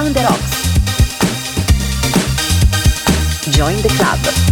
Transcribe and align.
Around 0.00 0.14
the 0.14 0.22
Rocks. 0.22 0.62
Join 3.50 3.76
the 3.82 3.88
club. 3.98 4.49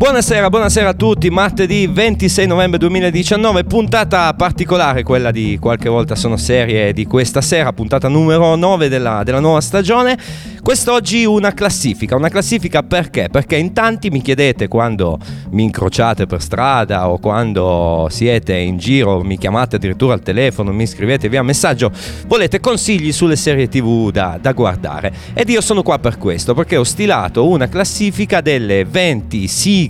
Buonasera, 0.00 0.48
buonasera 0.48 0.88
a 0.88 0.94
tutti, 0.94 1.28
martedì 1.28 1.86
26 1.86 2.46
novembre 2.46 2.78
2019, 2.78 3.64
puntata 3.64 4.32
particolare, 4.32 5.02
quella 5.02 5.30
di 5.30 5.58
qualche 5.60 5.90
volta 5.90 6.14
sono 6.14 6.38
serie 6.38 6.94
di 6.94 7.04
questa 7.04 7.42
sera, 7.42 7.74
puntata 7.74 8.08
numero 8.08 8.54
9 8.54 8.88
della, 8.88 9.22
della 9.24 9.40
nuova 9.40 9.60
stagione. 9.60 10.16
Quest'oggi 10.62 11.24
una 11.24 11.52
classifica, 11.52 12.16
una 12.16 12.28
classifica 12.30 12.82
perché? 12.82 13.28
Perché 13.30 13.56
in 13.56 13.72
tanti 13.74 14.08
mi 14.10 14.22
chiedete 14.22 14.68
quando 14.68 15.18
mi 15.50 15.64
incrociate 15.64 16.26
per 16.26 16.40
strada 16.40 17.08
o 17.08 17.18
quando 17.18 18.08
siete 18.10 18.56
in 18.56 18.78
giro, 18.78 19.22
mi 19.22 19.36
chiamate 19.36 19.76
addirittura 19.76 20.14
al 20.14 20.22
telefono, 20.22 20.72
mi 20.72 20.86
scrivete 20.86 21.28
via 21.28 21.42
messaggio, 21.42 21.90
volete 22.26 22.60
consigli 22.60 23.12
sulle 23.12 23.36
serie 23.36 23.68
tv 23.68 24.10
da, 24.10 24.38
da 24.40 24.52
guardare. 24.52 25.12
Ed 25.34 25.48
io 25.50 25.60
sono 25.60 25.82
qua 25.82 25.98
per 25.98 26.16
questo, 26.16 26.54
perché 26.54 26.76
ho 26.78 26.84
stilato 26.84 27.46
una 27.46 27.68
classifica 27.68 28.40
delle 28.40 28.84
20 28.86 29.46
sigle 29.46 29.89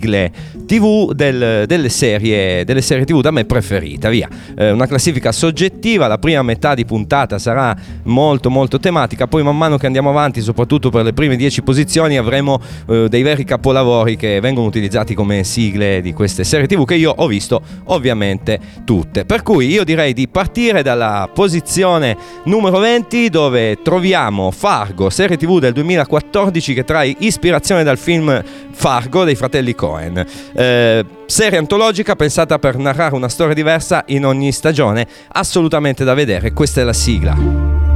tv 0.67 1.13
del, 1.13 1.65
delle, 1.67 1.89
serie, 1.89 2.65
delle, 2.65 2.81
serie, 2.81 3.05
tv 3.05 3.21
da 3.21 3.31
me 3.31 3.45
preferite, 3.45 4.09
via. 4.09 4.29
Eh, 4.57 4.71
una 4.71 4.87
classifica 4.87 5.33
soggettiva, 5.33 6.07
la 6.07 6.19
prima 6.19 6.43
metà 6.43 6.75
di 6.75 6.85
puntata 6.85 7.39
sarà 7.39 7.77
molto 8.05 8.51
molto 8.51 8.79
tematica, 8.79 9.27
poi 9.27 9.43
man 9.43 9.57
mano 9.57 9.77
che 9.77 9.87
andiamo 9.87 10.11
avanti, 10.11 10.41
soprattutto 10.41 10.91
per 10.91 11.05
le 11.05 11.13
prime 11.13 11.37
10 11.37 11.63
posizioni 11.63 12.17
avremo 12.17 12.61
eh, 12.89 13.09
dei 13.09 13.23
veri 13.23 13.45
capolavori 13.45 14.17
che 14.17 14.41
vengono 14.41 14.67
utilizzati 14.67 15.15
come 15.15 15.45
sigle 15.45 16.01
di 16.01 16.13
queste 16.13 16.45
serie 16.45 16.67
tv 16.67 16.85
che 16.85 16.95
io 16.95 17.13
ho 17.17 17.27
visto 17.27 17.61
ovviamente 17.87 18.59
tutte. 18.85 19.25
Per 19.25 19.43
cui 19.43 19.67
io 19.67 19.85
direi 19.85 20.13
di 20.13 20.29
partire 20.29 20.83
dalla 20.83 21.29
posizione 21.33 22.17
numero 22.45 22.79
20 22.79 23.29
dove 23.29 23.79
troviamo 23.83 24.51
Fargo, 24.51 25.11
serie 25.11 25.37
tv 25.37 25.59
del 25.59 25.73
2014 25.73 26.75
che 26.75 26.85
trae 26.85 27.15
ispirazione 27.19 27.83
dal 27.83 27.99
film 27.99 28.43
Fargo 28.73 29.25
dei 29.25 29.35
fratelli 29.35 29.75
Cohen. 29.91 30.25
Eh, 30.53 31.05
serie 31.27 31.59
antologica 31.59 32.15
pensata 32.15 32.59
per 32.59 32.77
narrare 32.77 33.15
una 33.15 33.29
storia 33.29 33.55
diversa 33.55 34.05
in 34.07 34.25
ogni 34.25 34.53
stagione, 34.53 35.07
assolutamente 35.29 36.05
da 36.05 36.15
vedere, 36.15 36.53
questa 36.53 36.81
è 36.81 36.85
la 36.85 36.93
sigla. 36.93 37.90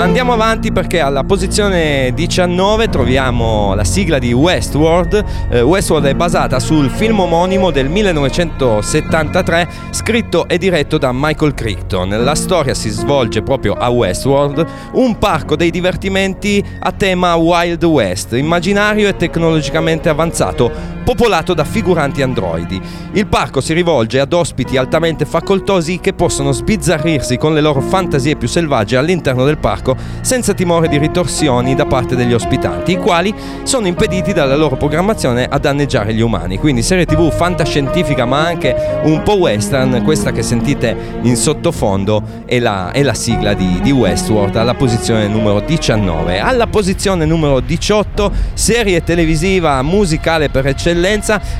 Ma 0.00 0.06
andiamo 0.06 0.32
avanti 0.32 0.72
perché 0.72 0.98
alla 0.98 1.24
posizione 1.24 2.12
19 2.14 2.88
troviamo 2.88 3.74
la 3.74 3.84
sigla 3.84 4.18
di 4.18 4.32
Westworld. 4.32 5.22
Eh, 5.50 5.60
Westworld 5.60 6.06
è 6.06 6.14
basata 6.14 6.58
sul 6.58 6.88
film 6.88 7.20
omonimo 7.20 7.70
del 7.70 7.90
1973 7.90 9.68
scritto 9.90 10.48
e 10.48 10.56
diretto 10.56 10.96
da 10.96 11.10
Michael 11.12 11.52
Crichton. 11.52 12.24
La 12.24 12.34
storia 12.34 12.72
si 12.72 12.88
svolge 12.88 13.42
proprio 13.42 13.74
a 13.74 13.90
Westworld, 13.90 14.66
un 14.92 15.18
parco 15.18 15.54
dei 15.54 15.70
divertimenti 15.70 16.64
a 16.78 16.92
tema 16.92 17.34
Wild 17.34 17.84
West, 17.84 18.32
immaginario 18.32 19.06
e 19.06 19.16
tecnologicamente 19.16 20.08
avanzato, 20.08 20.72
popolato 21.10 21.54
da 21.54 21.64
figuranti 21.64 22.22
androidi. 22.22 22.80
Il 23.14 23.26
parco 23.26 23.60
si 23.60 23.72
rivolge 23.72 24.20
ad 24.20 24.32
ospiti 24.32 24.76
altamente 24.76 25.24
facoltosi 25.24 25.98
che 25.98 26.12
possono 26.12 26.52
sbizzarrirsi 26.52 27.36
con 27.36 27.52
le 27.52 27.60
loro 27.60 27.80
fantasie 27.80 28.36
più 28.36 28.46
selvagge 28.46 28.96
all'interno 28.96 29.44
del 29.44 29.58
parco 29.58 29.96
senza 30.20 30.54
timore 30.54 30.86
di 30.86 30.98
ritorsioni 30.98 31.74
da 31.74 31.84
parte 31.84 32.14
degli 32.14 32.32
ospitanti, 32.32 32.92
i 32.92 32.96
quali 32.96 33.34
sono 33.64 33.88
impediti 33.88 34.32
dalla 34.32 34.54
loro 34.54 34.76
programmazione 34.76 35.46
a 35.50 35.58
danneggiare 35.58 36.14
gli 36.14 36.20
umani. 36.20 36.58
Quindi 36.58 36.80
serie 36.80 37.06
tv 37.06 37.28
fantascientifica 37.32 38.24
ma 38.24 38.46
anche 38.46 39.00
un 39.02 39.24
po' 39.24 39.36
western, 39.36 40.04
questa 40.04 40.30
che 40.30 40.42
sentite 40.42 40.96
in 41.22 41.34
sottofondo 41.34 42.22
è 42.46 42.60
la, 42.60 42.92
è 42.92 43.02
la 43.02 43.14
sigla 43.14 43.54
di, 43.54 43.80
di 43.82 43.90
Westworld 43.90 44.54
alla 44.54 44.74
posizione 44.74 45.26
numero 45.26 45.58
19. 45.58 46.38
Alla 46.38 46.68
posizione 46.68 47.24
numero 47.24 47.58
18 47.58 48.30
serie 48.54 49.02
televisiva 49.02 49.82
musicale 49.82 50.50
per 50.50 50.68
eccellenza 50.68 50.98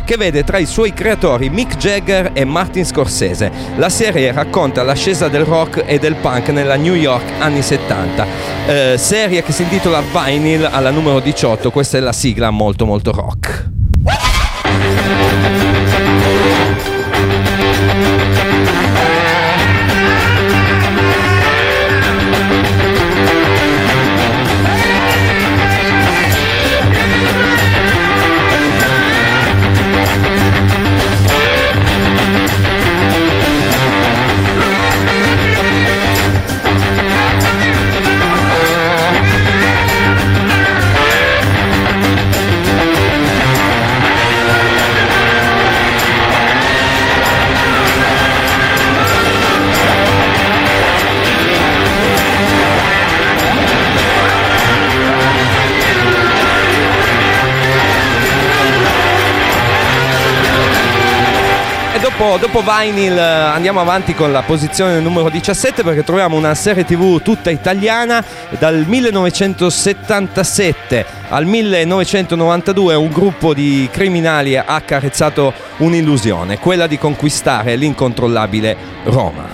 che 0.05 0.17
vede 0.17 0.45
tra 0.45 0.59
i 0.59 0.67
suoi 0.67 0.93
creatori 0.93 1.49
Mick 1.49 1.77
Jagger 1.77 2.31
e 2.35 2.45
Martin 2.45 2.85
Scorsese. 2.85 3.51
La 3.77 3.89
serie 3.89 4.31
racconta 4.31 4.83
l'ascesa 4.83 5.29
del 5.29 5.45
rock 5.45 5.85
e 5.87 5.99
del 5.99 6.17
punk 6.17 6.49
nella 6.49 6.77
New 6.77 6.95
York 6.95 7.25
anni 7.39 7.63
70 7.63 8.09
puntata. 8.11 8.27
Eh, 8.67 8.99
serie 8.99 9.43
che 9.43 9.53
si 9.53 9.63
intitola 9.63 10.01
Vinyl 10.01 10.65
alla 10.65 10.91
numero 10.91 11.21
18, 11.21 11.71
questa 11.71 11.99
è 11.99 12.01
la 12.01 12.13
sigla 12.13 12.51
molto 12.51 12.85
molto 12.87 13.13
rock. 13.13 13.69
Dopo, 62.21 62.37
dopo 62.37 62.63
Vinyl 62.63 63.17
eh, 63.17 63.21
andiamo 63.21 63.81
avanti 63.81 64.15
con 64.15 64.31
la 64.31 64.43
posizione 64.43 65.01
numero 65.01 65.31
17 65.31 65.83
perché 65.83 66.05
troviamo 66.05 66.37
una 66.37 66.55
serie 66.55 66.85
tv 66.85 67.23
tutta 67.23 67.49
italiana 67.49 68.23
dal 68.59 68.85
1977 68.87 71.07
al 71.31 71.47
1992 71.47 72.95
un 72.95 73.09
gruppo 73.09 73.55
di 73.55 73.89
criminali 73.91 74.55
ha 74.57 74.67
accarezzato 74.67 75.55
un'illusione, 75.79 76.59
quella 76.59 76.87
di 76.87 76.99
conquistare 76.99 77.77
l'incontrollabile 77.77 78.77
Roma. 79.05 79.49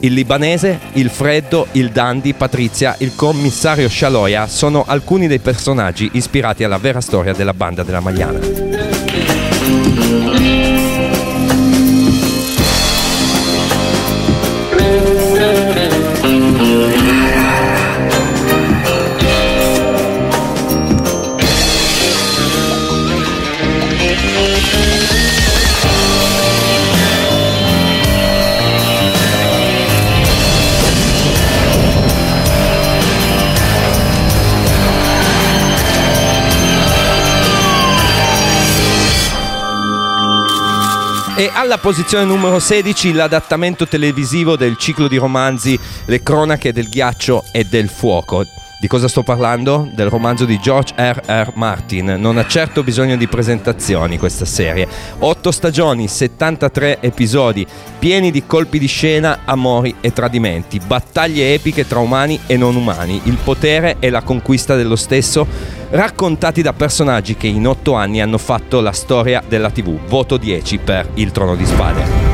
Il 0.00 0.14
libanese, 0.14 0.80
il 0.94 1.10
freddo, 1.10 1.68
il 1.72 1.90
dandy, 1.90 2.32
Patrizia, 2.32 2.96
il 2.98 3.14
commissario 3.14 3.88
Shaloya 3.88 4.46
sono 4.46 4.84
alcuni 4.86 5.28
dei 5.28 5.40
personaggi 5.40 6.08
ispirati 6.12 6.64
alla 6.64 6.78
vera 6.78 7.00
storia 7.00 7.32
della 7.32 7.54
banda 7.54 7.82
della 7.82 8.00
Magliana. 8.00 8.77
E 41.38 41.48
alla 41.54 41.78
posizione 41.78 42.24
numero 42.24 42.58
16 42.58 43.12
l'adattamento 43.12 43.86
televisivo 43.86 44.56
del 44.56 44.76
ciclo 44.76 45.06
di 45.06 45.18
romanzi 45.18 45.78
Le 46.06 46.20
cronache 46.20 46.72
del 46.72 46.88
ghiaccio 46.88 47.44
e 47.52 47.62
del 47.62 47.88
fuoco. 47.88 48.44
Di 48.80 48.86
cosa 48.86 49.08
sto 49.08 49.24
parlando? 49.24 49.90
Del 49.92 50.08
romanzo 50.08 50.44
di 50.44 50.60
George 50.60 50.94
R. 50.96 51.20
R. 51.26 51.50
Martin. 51.54 52.14
Non 52.16 52.38
ha 52.38 52.46
certo 52.46 52.84
bisogno 52.84 53.16
di 53.16 53.26
presentazioni 53.26 54.18
questa 54.18 54.44
serie. 54.44 54.86
8 55.18 55.50
stagioni, 55.50 56.06
73 56.06 57.00
episodi, 57.00 57.66
pieni 57.98 58.30
di 58.30 58.46
colpi 58.46 58.78
di 58.78 58.86
scena, 58.86 59.40
amori 59.44 59.96
e 60.00 60.12
tradimenti, 60.12 60.78
battaglie 60.78 61.54
epiche 61.54 61.88
tra 61.88 61.98
umani 61.98 62.38
e 62.46 62.56
non 62.56 62.76
umani, 62.76 63.20
il 63.24 63.38
potere 63.42 63.96
e 63.98 64.10
la 64.10 64.22
conquista 64.22 64.76
dello 64.76 64.94
stesso 64.94 65.44
raccontati 65.90 66.62
da 66.62 66.72
personaggi 66.72 67.34
che 67.34 67.48
in 67.48 67.66
otto 67.66 67.94
anni 67.94 68.20
hanno 68.20 68.38
fatto 68.38 68.80
la 68.80 68.92
storia 68.92 69.42
della 69.46 69.72
TV. 69.72 69.98
Voto 70.06 70.36
10 70.36 70.78
per 70.78 71.08
Il 71.14 71.32
Trono 71.32 71.56
di 71.56 71.66
Spade. 71.66 72.28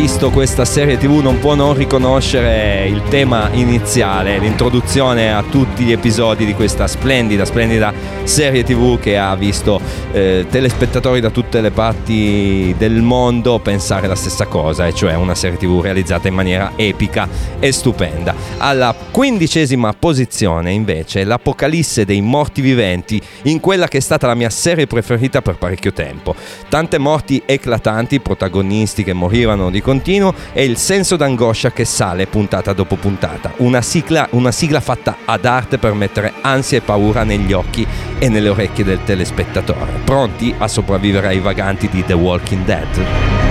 Visto 0.00 0.30
questa 0.30 0.64
serie 0.64 0.96
tv 0.96 1.18
non 1.22 1.40
può 1.40 1.56
non 1.56 1.74
riconoscere 1.74 2.86
il 2.86 3.02
tema 3.08 3.48
iniziale, 3.50 4.38
l'introduzione 4.38 5.34
a 5.34 5.42
tutti 5.42 5.82
gli 5.82 5.90
episodi 5.90 6.46
di 6.46 6.54
questa 6.54 6.86
splendida, 6.86 7.44
splendida 7.44 7.92
serie 8.28 8.62
tv 8.62 9.00
che 9.00 9.16
ha 9.16 9.34
visto 9.34 9.80
eh, 10.12 10.46
telespettatori 10.50 11.18
da 11.18 11.30
tutte 11.30 11.62
le 11.62 11.70
parti 11.70 12.74
del 12.76 13.00
mondo 13.00 13.58
pensare 13.58 14.06
la 14.06 14.14
stessa 14.14 14.46
cosa, 14.46 14.86
e 14.86 14.94
cioè 14.94 15.14
una 15.14 15.34
serie 15.34 15.56
tv 15.56 15.80
realizzata 15.80 16.28
in 16.28 16.34
maniera 16.34 16.72
epica 16.76 17.26
e 17.58 17.72
stupenda. 17.72 18.34
Alla 18.58 18.94
quindicesima 19.10 19.94
posizione 19.98 20.72
invece 20.72 21.24
l'Apocalisse 21.24 22.04
dei 22.04 22.20
morti 22.20 22.60
viventi 22.60 23.20
in 23.44 23.60
quella 23.60 23.88
che 23.88 23.96
è 23.96 24.00
stata 24.00 24.26
la 24.26 24.34
mia 24.34 24.50
serie 24.50 24.86
preferita 24.86 25.40
per 25.40 25.56
parecchio 25.56 25.92
tempo. 25.94 26.34
Tante 26.68 26.98
morti 26.98 27.42
eclatanti, 27.46 28.20
protagonisti 28.20 29.04
che 29.04 29.14
morivano 29.14 29.70
di 29.70 29.80
continuo 29.80 30.34
e 30.52 30.64
il 30.64 30.76
senso 30.76 31.16
d'angoscia 31.16 31.72
che 31.72 31.86
sale 31.86 32.26
puntata 32.26 32.74
dopo 32.74 32.96
puntata. 32.96 33.54
Una 33.56 33.80
sigla, 33.80 34.28
una 34.32 34.52
sigla 34.52 34.80
fatta 34.80 35.16
ad 35.24 35.46
arte 35.46 35.78
per 35.78 35.94
mettere 35.94 36.34
ansia 36.42 36.78
e 36.78 36.82
paura 36.82 37.24
negli 37.24 37.52
occhi 37.52 37.86
e 38.18 38.28
nelle 38.28 38.48
orecchie 38.48 38.84
del 38.84 39.02
telespettatore, 39.04 40.00
pronti 40.04 40.54
a 40.56 40.68
sopravvivere 40.68 41.28
ai 41.28 41.40
vaganti 41.40 41.88
di 41.88 42.04
The 42.04 42.14
Walking 42.14 42.64
Dead. 42.64 43.47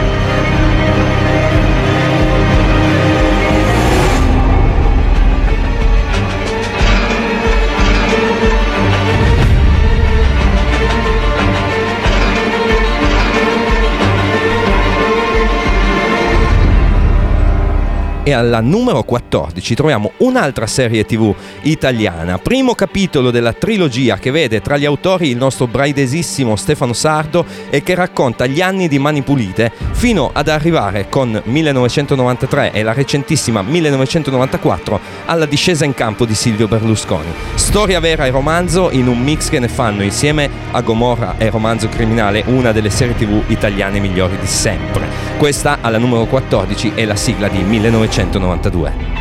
E 18.27 18.33
alla 18.33 18.59
numero 18.59 19.03
14 19.03 19.73
troviamo 19.73 20.11
un'altra 20.17 20.67
serie 20.67 21.05
tv 21.05 21.33
italiana, 21.61 22.37
primo 22.37 22.75
capitolo 22.75 23.31
della 23.31 23.53
trilogia 23.53 24.17
che 24.17 24.31
vede 24.31 24.59
tra 24.59 24.75
gli 24.75 24.83
autori 24.83 25.29
il 25.29 25.37
nostro 25.37 25.65
braidesissimo 25.65 26.57
Stefano 26.57 26.91
Sardo 26.91 27.45
e 27.69 27.81
che 27.83 27.95
racconta 27.95 28.45
gli 28.45 28.59
anni 28.59 28.89
di 28.89 28.99
Mani 28.99 29.21
Pulite 29.21 29.71
fino 29.91 30.29
ad 30.33 30.49
arrivare 30.49 31.07
con 31.07 31.41
1993 31.41 32.73
e 32.73 32.83
la 32.83 32.91
recentissima 32.91 33.61
1994 33.61 34.99
alla 35.27 35.45
discesa 35.45 35.85
in 35.85 35.93
campo 35.93 36.25
di 36.25 36.35
Silvio 36.35 36.67
Berlusconi. 36.67 37.31
Storia 37.55 38.01
vera 38.01 38.25
e 38.25 38.31
romanzo 38.31 38.91
in 38.91 39.07
un 39.07 39.21
mix 39.21 39.47
che 39.47 39.59
ne 39.59 39.69
fanno 39.69 40.03
insieme 40.03 40.49
a 40.71 40.81
Gomorra 40.81 41.35
e 41.37 41.49
Romanzo 41.49 41.87
Criminale 41.87 42.43
una 42.47 42.73
delle 42.73 42.89
serie 42.89 43.15
tv 43.15 43.41
italiane 43.47 43.99
migliori 43.99 44.37
di 44.37 44.47
sempre. 44.47 45.07
Questa 45.37 45.77
alla 45.79 45.97
numero 45.97 46.25
14 46.25 46.91
è 46.93 47.05
la 47.05 47.15
sigla 47.15 47.47
di 47.47 47.59
1993. 47.59 48.16
1992. 48.17 49.16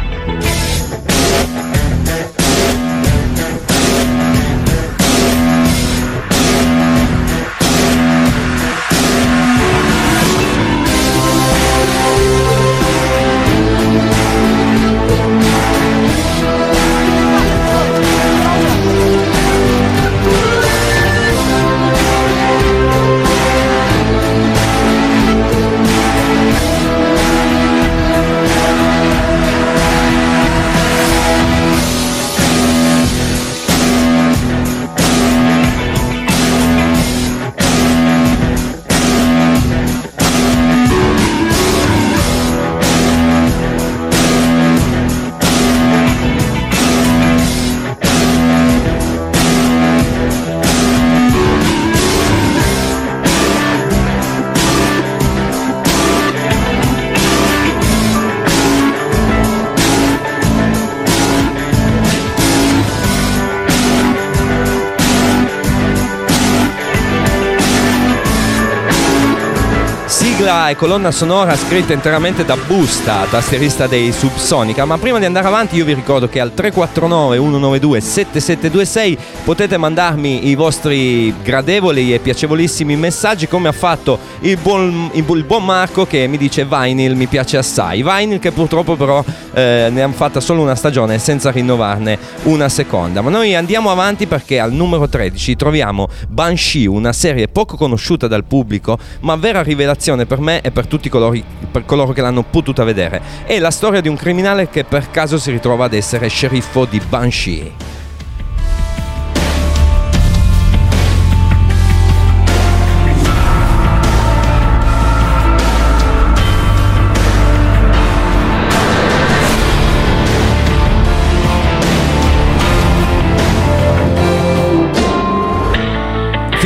E 70.71 70.77
colonna 70.77 71.11
sonora 71.11 71.57
scritta 71.57 71.93
interamente 71.93 72.45
da 72.45 72.57
Busta, 72.57 73.27
tastierista 73.29 73.89
dei 73.89 74.13
Subsonica. 74.13 74.85
Ma 74.85 74.97
prima 74.97 75.19
di 75.19 75.25
andare 75.25 75.49
avanti 75.49 75.75
io 75.75 75.85
vi 75.85 75.95
ricordo 75.95 76.29
che 76.29 76.39
al 76.39 76.55
349 76.55 77.37
192 77.37 78.01
7726 78.01 79.19
potete 79.45 79.77
mandarmi 79.77 80.49
i 80.49 80.55
vostri 80.55 81.35
gradevoli 81.43 82.15
e 82.15 82.21
piacevolissimi 82.21 82.95
messaggi 82.95 83.49
come 83.49 83.67
ha 83.67 83.73
fatto 83.73 84.19
il 84.41 84.57
buon, 84.57 85.11
il 85.15 85.45
buon 85.45 85.65
Marco 85.65 86.07
che 86.07 86.29
mi 86.29 86.37
dice 86.37 86.65
Vinyl 86.65 87.17
mi 87.17 87.27
piace 87.27 87.57
assai. 87.57 88.05
Vinyl 88.05 88.39
che 88.39 88.53
purtroppo 88.53 88.95
però 88.95 89.25
eh, 89.53 89.89
ne 89.91 90.03
hanno 90.03 90.13
fatta 90.13 90.39
solo 90.39 90.63
una 90.63 90.77
stagione 90.77 91.19
senza 91.19 91.51
rinnovarne 91.51 92.19
una 92.45 92.69
seconda. 92.69 93.21
Ma 93.21 93.31
noi 93.31 93.57
andiamo 93.57 93.91
avanti 93.91 94.29
perché 94.29 94.61
al 94.61 94.73
numero 94.73 95.09
13 95.09 95.57
troviamo 95.57 96.09
Banshee, 96.29 96.87
una 96.87 97.13
serie 97.13 97.49
poco 97.49 97.77
conosciuta 97.77 98.29
dal 98.29 98.45
pubblico 98.45 98.97
ma 99.21 99.35
vera 99.35 99.63
rivelazione 99.63 100.25
per 100.25 100.35
per 100.37 100.41
e 100.61 100.71
per 100.71 100.87
tutti 100.87 101.09
coloro, 101.09 101.39
per 101.71 101.85
coloro 101.85 102.13
che 102.13 102.21
l'hanno 102.21 102.43
potuta 102.43 102.85
vedere. 102.85 103.21
È 103.45 103.59
la 103.59 103.71
storia 103.71 104.01
di 104.01 104.09
un 104.09 104.17
criminale 104.17 104.69
che 104.69 104.85
per 104.85 105.11
caso 105.11 105.39
si 105.39 105.51
ritrova 105.51 105.87
ad 105.87 105.95
essere 105.95 106.29
sceriffo 106.29 106.85
di 106.85 107.01
Banshee. 107.01 107.73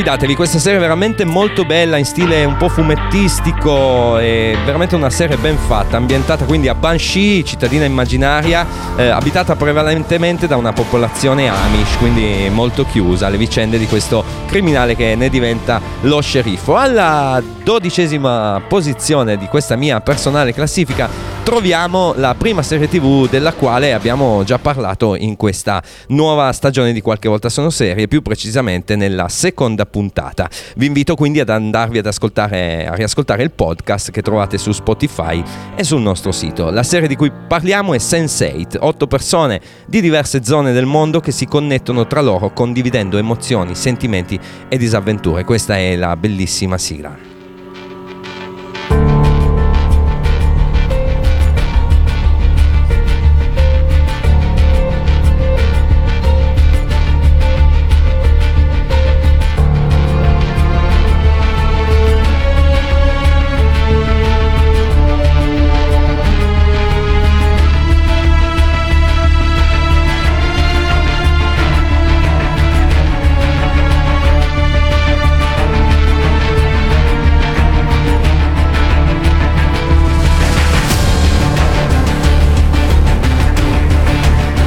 Fidatevi, 0.01 0.35
questa 0.35 0.59
serie 0.59 0.79
è 0.79 0.81
veramente 0.81 1.27
molto 1.27 1.67
bella, 1.67 1.99
in 1.99 2.07
stile 2.07 2.47
un 2.47 2.57
po' 2.57 2.71
fumettistico, 2.71 4.17
è 4.17 4.57
veramente 4.65 4.95
una 4.95 5.11
serie 5.11 5.37
ben 5.37 5.59
fatta, 5.59 5.99
ambientata 5.99 6.47
quindi 6.47 6.69
a 6.69 6.75
Banshee, 6.75 7.45
cittadina 7.45 7.85
immaginaria, 7.85 8.67
eh, 8.97 9.09
abitata 9.09 9.57
prevalentemente 9.57 10.47
da 10.47 10.57
una 10.57 10.73
popolazione 10.73 11.51
Amish, 11.51 11.99
quindi 11.99 12.49
molto 12.51 12.87
chiusa 12.87 13.27
alle 13.27 13.37
vicende 13.37 13.77
di 13.77 13.87
questo 13.87 14.25
criminale 14.47 14.97
che 14.97 15.15
ne 15.17 15.29
diventa 15.29 15.83
lo 16.01 16.23
sceriffo. 16.23 16.77
Alla 16.77 17.43
dodicesima 17.63 18.63
posizione 18.67 19.37
di 19.37 19.49
questa 19.49 19.77
mia 19.77 20.01
personale 20.01 20.55
classifica 20.55 21.11
troviamo 21.43 22.13
la 22.17 22.35
prima 22.35 22.63
serie 22.63 22.89
tv 22.89 23.29
della 23.29 23.53
quale 23.53 23.93
abbiamo 23.93 24.45
già 24.45 24.59
parlato 24.59 25.15
in 25.17 25.37
questa 25.37 25.83
nuova 26.09 26.53
stagione 26.53 26.93
di 26.93 27.01
qualche 27.01 27.29
volta 27.29 27.49
sono 27.49 27.71
serie, 27.71 28.09
più 28.09 28.23
precisamente 28.23 28.97
nella 28.97 29.29
seconda 29.29 29.87
puntata. 29.87 30.49
Vi 30.77 30.87
invito 30.87 31.15
quindi 31.15 31.41
ad 31.41 31.49
andarvi 31.49 31.99
ad 31.99 32.07
ascoltare, 32.07 32.87
a 32.87 32.95
riascoltare 32.95 33.43
il 33.43 33.51
podcast 33.51 34.11
che 34.11 34.23
trovate 34.23 34.59
su 34.59 34.73
Spotify 34.73 35.43
e 35.75 35.85
sul 35.85 36.01
nostro 36.01 36.33
sito. 36.33 36.71
La 36.71 36.83
serie 36.83 37.09
di 37.09 37.17
cui 37.17 37.31
parliamo 37.31 37.95
è 37.95 37.99
Sense8, 37.99 38.77
otto 38.81 39.07
persone 39.07 39.61
di 39.87 40.01
diverse 40.01 40.45
zone 40.45 40.73
del 40.73 40.87
mondo 40.87 41.21
che 41.21 41.33
si 41.33 41.47
connettono 41.47 42.07
tra 42.07 42.21
loro 42.21 42.53
condividendo 42.53 43.19
emozioni, 43.19 43.75
sentimenti 43.75 44.39
e 44.69 44.79
disavventure. 44.79 45.45
Questa 45.45 45.77
è 45.77 45.97
la 45.97 46.17
bellissima 46.17 46.79
sigla. 46.79 47.30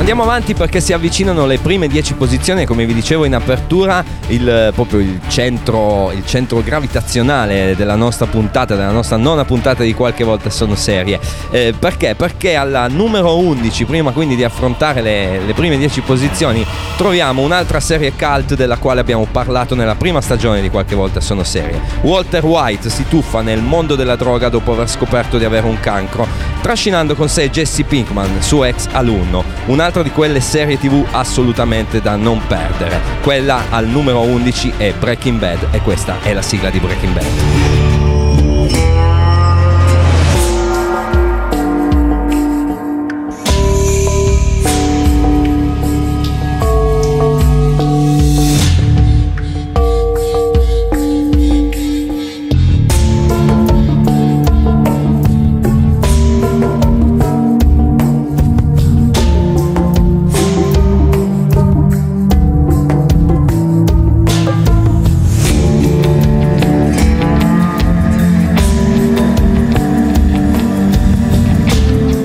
Andiamo 0.03 0.23
avanti 0.23 0.53
perché 0.53 0.81
si 0.81 0.91
avvicinano 0.91 1.45
le 1.45 1.59
prime 1.59 1.87
10 1.87 2.15
posizioni 2.15 2.65
come 2.65 2.85
vi 2.85 2.93
dicevo 2.93 3.23
in 3.23 3.33
apertura 3.33 4.03
il, 4.27 4.73
proprio 4.75 4.99
il 4.99 5.21
centro, 5.29 6.11
il 6.11 6.25
centro 6.25 6.61
gravitazionale 6.61 7.73
della 7.77 7.95
nostra 7.95 8.25
puntata, 8.25 8.75
della 8.75 8.91
nostra 8.91 9.15
nona 9.15 9.45
puntata 9.45 9.81
di 9.81 9.93
qualche 9.93 10.25
volta 10.25 10.49
sono 10.49 10.75
serie. 10.75 11.21
Eh, 11.51 11.73
perché? 11.79 12.15
Perché 12.15 12.55
alla 12.55 12.87
numero 12.89 13.37
11, 13.37 13.85
prima 13.85 14.11
quindi 14.11 14.35
di 14.35 14.43
affrontare 14.43 15.01
le, 15.01 15.39
le 15.39 15.53
prime 15.53 15.77
10 15.77 16.01
posizioni, 16.01 16.65
troviamo 16.97 17.41
un'altra 17.41 17.79
serie 17.79 18.11
cult 18.11 18.55
della 18.55 18.75
quale 18.75 18.99
abbiamo 18.99 19.25
parlato 19.31 19.73
nella 19.73 19.95
prima 19.95 20.19
stagione 20.19 20.59
di 20.59 20.69
qualche 20.69 20.95
volta 20.95 21.21
sono 21.21 21.45
serie. 21.45 21.79
Walter 22.01 22.43
White 22.43 22.89
si 22.89 23.05
tuffa 23.07 23.41
nel 23.41 23.61
mondo 23.61 23.95
della 23.95 24.17
droga 24.17 24.49
dopo 24.49 24.73
aver 24.73 24.89
scoperto 24.89 25.37
di 25.37 25.45
avere 25.45 25.65
un 25.65 25.79
cancro, 25.79 26.27
trascinando 26.61 27.15
con 27.15 27.29
sé 27.29 27.49
Jesse 27.49 27.83
Pinkman, 27.83 28.41
suo 28.41 28.65
ex 28.65 28.87
alunno. 28.91 29.45
Un'altra 29.67 29.92
un'altra 29.93 30.03
di 30.03 30.11
quelle 30.11 30.41
serie 30.41 30.77
tv 30.79 31.05
assolutamente 31.11 32.01
da 32.01 32.15
non 32.15 32.41
perdere. 32.47 32.99
Quella 33.21 33.65
al 33.69 33.85
numero 33.85 34.21
11 34.21 34.73
è 34.77 34.93
Breaking 34.93 35.37
Bad 35.37 35.67
e 35.71 35.81
questa 35.81 36.19
è 36.21 36.33
la 36.33 36.41
sigla 36.41 36.71
di 36.71 36.79
Breaking 36.79 37.13
Bad. 37.13 37.92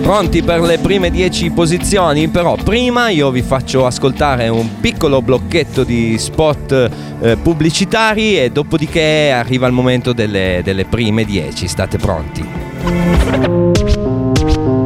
Pronti 0.08 0.42
per 0.42 0.62
le 0.62 0.78
prime 0.78 1.10
10 1.10 1.50
posizioni, 1.50 2.28
però 2.28 2.54
prima 2.54 3.10
io 3.10 3.30
vi 3.30 3.42
faccio 3.42 3.84
ascoltare 3.84 4.48
un 4.48 4.80
piccolo 4.80 5.20
blocchetto 5.20 5.84
di 5.84 6.16
spot 6.16 6.90
eh, 7.20 7.36
pubblicitari 7.36 8.40
e 8.40 8.48
dopodiché 8.48 9.30
arriva 9.30 9.66
il 9.66 9.74
momento 9.74 10.14
delle, 10.14 10.62
delle 10.64 10.86
prime 10.86 11.26
10, 11.26 11.68
state 11.68 11.98
pronti. 11.98 12.40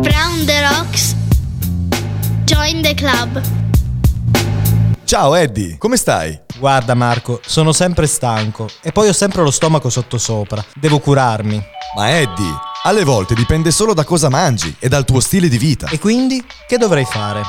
Brown 0.00 0.44
the 0.44 0.60
Rocks, 0.60 1.14
join 2.42 2.82
the 2.82 2.94
club. 2.94 3.40
Ciao 5.04 5.36
Eddie, 5.36 5.78
come 5.78 5.96
stai? 5.98 6.36
Guarda 6.58 6.94
Marco, 6.94 7.40
sono 7.46 7.70
sempre 7.70 8.08
stanco 8.08 8.68
e 8.82 8.90
poi 8.90 9.06
ho 9.06 9.12
sempre 9.12 9.42
lo 9.42 9.52
stomaco 9.52 9.88
sottosopra. 9.88 10.64
Devo 10.74 10.98
curarmi. 10.98 11.62
Ma 11.94 12.10
Eddie, 12.10 12.71
alle 12.84 13.04
volte 13.04 13.34
dipende 13.34 13.70
solo 13.70 13.94
da 13.94 14.04
cosa 14.04 14.28
mangi 14.28 14.74
e 14.78 14.88
dal 14.88 15.04
tuo 15.04 15.20
stile 15.20 15.48
di 15.48 15.58
vita. 15.58 15.88
E 15.88 15.98
quindi 15.98 16.42
che 16.66 16.78
dovrei 16.78 17.04
fare? 17.04 17.42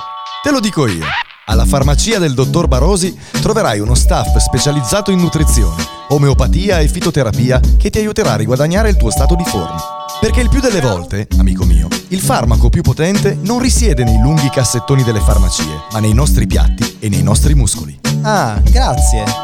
Te 0.44 0.52
lo 0.52 0.60
dico 0.60 0.88
io. 0.88 1.06
Alla 1.46 1.66
farmacia 1.66 2.20
del 2.20 2.34
dottor 2.34 2.68
Barosi 2.68 3.18
troverai 3.42 3.80
uno 3.80 3.96
staff 3.96 4.38
specializzato 4.38 5.12
in 5.12 5.20
nutrizione, 5.20 5.84
omeopatia 6.10 6.80
e 6.80 6.88
fitoterapia 6.88 7.60
che 7.78 7.90
ti 7.90 7.98
aiuterà 7.98 8.34
a 8.34 8.38
riguadagnare 8.38 8.90
il 8.90 8.96
tuo 8.96 9.10
stato 9.10 9.36
di 9.36 9.44
forma. 9.44 9.82
Perché 10.20 10.40
il 10.40 10.50
più 10.50 10.62
delle 10.62 10.80
volte, 10.80 11.28
amico 11.38 11.66
mio, 11.66 11.88
il 12.10 12.22
farmaco 12.22 12.70
più 12.70 12.82
potente 12.82 13.38
non 13.42 13.60
risiede 13.60 14.04
nei 14.04 14.20
lunghi 14.22 14.50
cassettoni 14.50 15.04
delle 15.04 15.20
farmacie, 15.20 15.86
ma 15.92 16.00
nei 16.00 16.14
nostri 16.14 16.48
piatti 16.48 16.98
e 17.00 17.10
nei 17.10 17.24
nostri 17.24 17.56
muscoli. 17.56 18.00
Ah, 18.22 18.62
grazie 18.64 19.43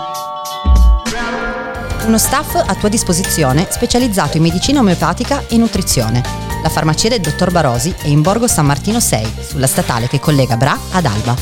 uno 2.05 2.17
staff 2.17 2.55
a 2.55 2.75
tua 2.75 2.89
disposizione 2.89 3.67
specializzato 3.69 4.37
in 4.37 4.43
medicina 4.43 4.79
omeopatica 4.79 5.43
e 5.47 5.57
nutrizione. 5.57 6.21
La 6.61 6.69
farmacia 6.69 7.09
del 7.09 7.21
dottor 7.21 7.51
Barosi 7.51 7.93
è 8.01 8.07
in 8.07 8.21
Borgo 8.21 8.47
San 8.47 8.65
Martino 8.65 8.99
6, 8.99 9.33
sulla 9.47 9.67
statale 9.67 10.07
che 10.07 10.19
collega 10.19 10.57
Bra 10.57 10.77
ad 10.91 11.05
Alba. 11.05 11.35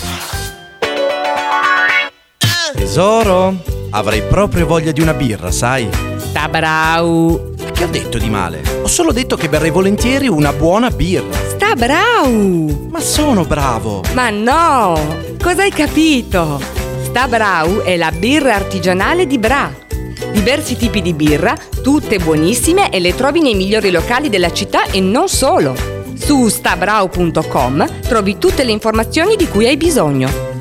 Tesoro, 2.74 3.56
avrei 3.92 4.22
proprio 4.24 4.66
voglia 4.66 4.92
di 4.92 5.02
una 5.02 5.14
birra, 5.14 5.52
sai? 5.52 5.90
Sta 6.18 6.48
brau! 6.48 7.56
Che 7.74 7.84
ho 7.84 7.88
detto 7.88 8.18
di 8.18 8.30
male? 8.30 8.62
Ho 8.82 8.88
solo 8.88 9.12
detto 9.12 9.36
che 9.36 9.50
berrei 9.50 9.72
volentieri 9.72 10.28
una 10.28 10.54
buona 10.54 10.90
birra. 10.90 11.38
Sta 11.50 11.76
brau! 11.76 12.90
Ma 12.92 13.00
sono 13.00 13.46
bravo! 13.46 14.04
Ma 14.14 14.30
no! 14.30 15.00
Cosa 15.42 15.64
hai 15.64 15.72
capito? 15.72 16.62
Sta 17.04 17.28
brau 17.28 17.82
è 17.82 17.96
la 17.98 18.12
birra 18.12 18.56
artigianale 18.56 19.26
di 19.26 19.38
Bra 19.38 19.86
diversi 20.32 20.76
tipi 20.76 21.02
di 21.02 21.14
birra, 21.14 21.56
tutte 21.82 22.20
buonissime 22.20 22.92
e 22.92 23.00
le 23.00 23.16
trovi 23.16 23.42
nei 23.42 23.56
migliori 23.56 23.92
locali 23.92 24.30
della 24.30 24.52
città 24.52 24.86
e 24.86 25.00
non 25.00 25.28
solo. 25.30 25.76
Su 26.16 26.48
stabrau.com 26.48 28.02
trovi 28.02 28.38
tutte 28.38 28.64
le 28.64 28.72
informazioni 28.72 29.36
di 29.36 29.48
cui 29.48 29.68
hai 29.68 29.78
bisogno. 29.78 30.56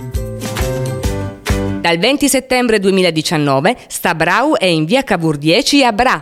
Dal 1.87 1.99
20 1.99 2.29
settembre 2.29 2.81
2019 2.81 3.77
Stabrau 3.87 4.57
è 4.57 4.65
in 4.65 4.85
via 4.87 5.05
Cavour 5.05 5.37
10 5.37 5.85
a 5.85 5.93
Bra. 5.93 6.21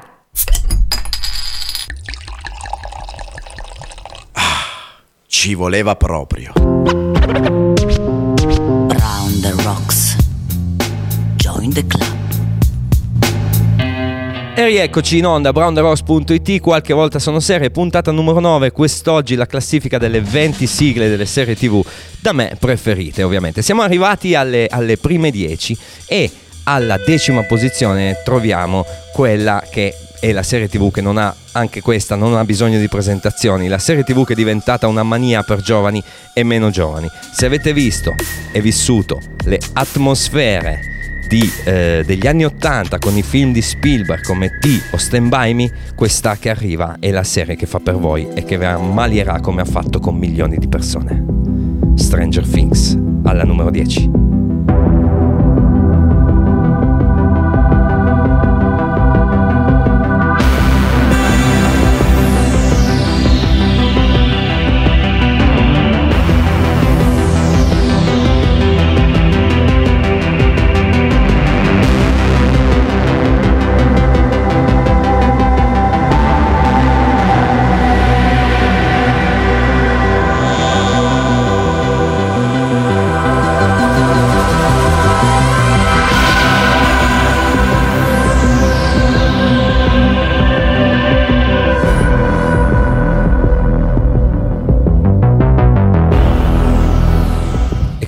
Ah, 4.32 4.42
ci 5.26 5.54
voleva 5.54 5.96
proprio. 5.96 6.52
Brown 8.86 9.40
the 9.40 9.54
Rocks. 9.62 10.16
Join 11.36 11.72
the 11.72 11.86
club. 11.86 12.13
E 14.56 14.64
rieccoci 14.66 15.18
in 15.18 15.26
onda, 15.26 15.52
browntheross.it, 15.52 16.60
qualche 16.60 16.94
volta 16.94 17.18
sono 17.18 17.40
serie, 17.40 17.72
puntata 17.72 18.12
numero 18.12 18.38
9, 18.38 18.70
quest'oggi 18.70 19.34
la 19.34 19.46
classifica 19.46 19.98
delle 19.98 20.20
20 20.20 20.64
sigle 20.68 21.08
delle 21.08 21.26
serie 21.26 21.56
tv 21.56 21.84
da 22.20 22.30
me 22.30 22.56
preferite 22.56 23.24
ovviamente. 23.24 23.62
Siamo 23.62 23.82
arrivati 23.82 24.36
alle, 24.36 24.68
alle 24.70 24.96
prime 24.96 25.32
10 25.32 25.76
e 26.06 26.30
alla 26.64 26.96
decima 27.04 27.42
posizione 27.42 28.22
troviamo 28.24 28.86
quella 29.12 29.60
che 29.68 29.92
è 30.20 30.30
la 30.30 30.44
serie 30.44 30.68
tv 30.68 30.92
che 30.92 31.00
non 31.00 31.18
ha, 31.18 31.34
anche 31.50 31.80
questa, 31.80 32.14
non 32.14 32.36
ha 32.36 32.44
bisogno 32.44 32.78
di 32.78 32.88
presentazioni, 32.88 33.66
la 33.66 33.78
serie 33.78 34.04
tv 34.04 34.24
che 34.24 34.34
è 34.34 34.36
diventata 34.36 34.86
una 34.86 35.02
mania 35.02 35.42
per 35.42 35.62
giovani 35.62 36.00
e 36.32 36.44
meno 36.44 36.70
giovani. 36.70 37.10
Se 37.32 37.44
avete 37.44 37.72
visto 37.72 38.14
e 38.52 38.60
vissuto 38.60 39.20
le 39.46 39.58
atmosfere 39.72 41.03
di, 41.28 41.50
eh, 41.64 42.02
degli 42.06 42.26
anni 42.26 42.44
80 42.44 42.98
con 42.98 43.16
i 43.16 43.22
film 43.22 43.52
di 43.52 43.62
Spielberg 43.62 44.22
come 44.22 44.58
T 44.58 44.82
o 44.92 44.96
Stand 44.96 45.28
By 45.28 45.54
Me, 45.54 45.70
questa 45.94 46.36
che 46.36 46.50
arriva 46.50 46.96
è 46.98 47.10
la 47.10 47.24
serie 47.24 47.56
che 47.56 47.66
fa 47.66 47.80
per 47.80 47.96
voi 47.96 48.28
e 48.34 48.44
che 48.44 48.58
vi 48.58 48.64
ammalierà 48.64 49.40
come 49.40 49.62
ha 49.62 49.66
fatto 49.66 50.00
con 50.00 50.16
milioni 50.16 50.56
di 50.56 50.68
persone. 50.68 51.24
Stranger 51.96 52.46
Things, 52.46 52.98
alla 53.24 53.44
numero 53.44 53.70
10. 53.70 54.33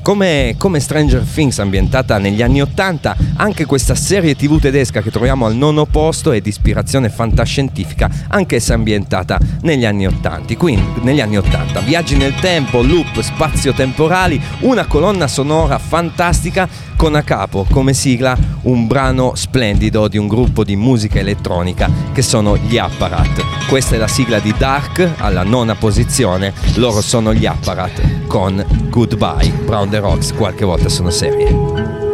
Come, 0.06 0.54
come, 0.56 0.78
Stranger 0.78 1.20
Things 1.24 1.58
ambientata 1.58 2.18
negli 2.18 2.40
anni 2.40 2.62
80, 2.62 3.16
anche 3.38 3.64
questa 3.64 3.96
serie 3.96 4.36
tv 4.36 4.60
tedesca 4.60 5.02
che 5.02 5.10
troviamo 5.10 5.46
al 5.46 5.56
nono 5.56 5.84
posto 5.84 6.30
è 6.30 6.40
di 6.40 6.48
ispirazione 6.48 7.08
fantascientifica, 7.08 8.08
anch'essa 8.28 8.74
ambientata 8.74 9.36
negli 9.62 9.84
anni 9.84 10.06
80. 10.06 10.54
Quindi, 10.54 11.00
negli 11.00 11.20
anni 11.20 11.38
80, 11.38 11.80
viaggi 11.80 12.16
nel 12.16 12.36
tempo, 12.36 12.82
loop 12.82 13.20
spazio-temporali, 13.20 14.40
una 14.60 14.86
colonna 14.86 15.26
sonora 15.26 15.76
fantastica 15.78 16.68
con 16.96 17.14
a 17.14 17.22
capo 17.22 17.66
come 17.70 17.92
sigla 17.92 18.36
un 18.62 18.86
brano 18.86 19.34
splendido 19.34 20.08
di 20.08 20.18
un 20.18 20.26
gruppo 20.26 20.64
di 20.64 20.76
musica 20.76 21.18
elettronica 21.18 21.90
che 22.12 22.22
sono 22.22 22.56
gli 22.56 22.78
Apparat. 22.78 23.68
Questa 23.68 23.94
è 23.94 23.98
la 23.98 24.08
sigla 24.08 24.38
di 24.38 24.54
Dark 24.56 25.14
alla 25.18 25.44
nona 25.44 25.74
posizione, 25.74 26.52
loro 26.76 27.00
sono 27.00 27.32
gli 27.32 27.46
Apparat 27.46 28.26
con 28.26 28.64
Goodbye. 28.88 29.50
Brown 29.64 29.90
the 29.90 29.98
Rocks 29.98 30.32
qualche 30.32 30.64
volta 30.64 30.88
sono 30.88 31.10
serie. 31.10 32.05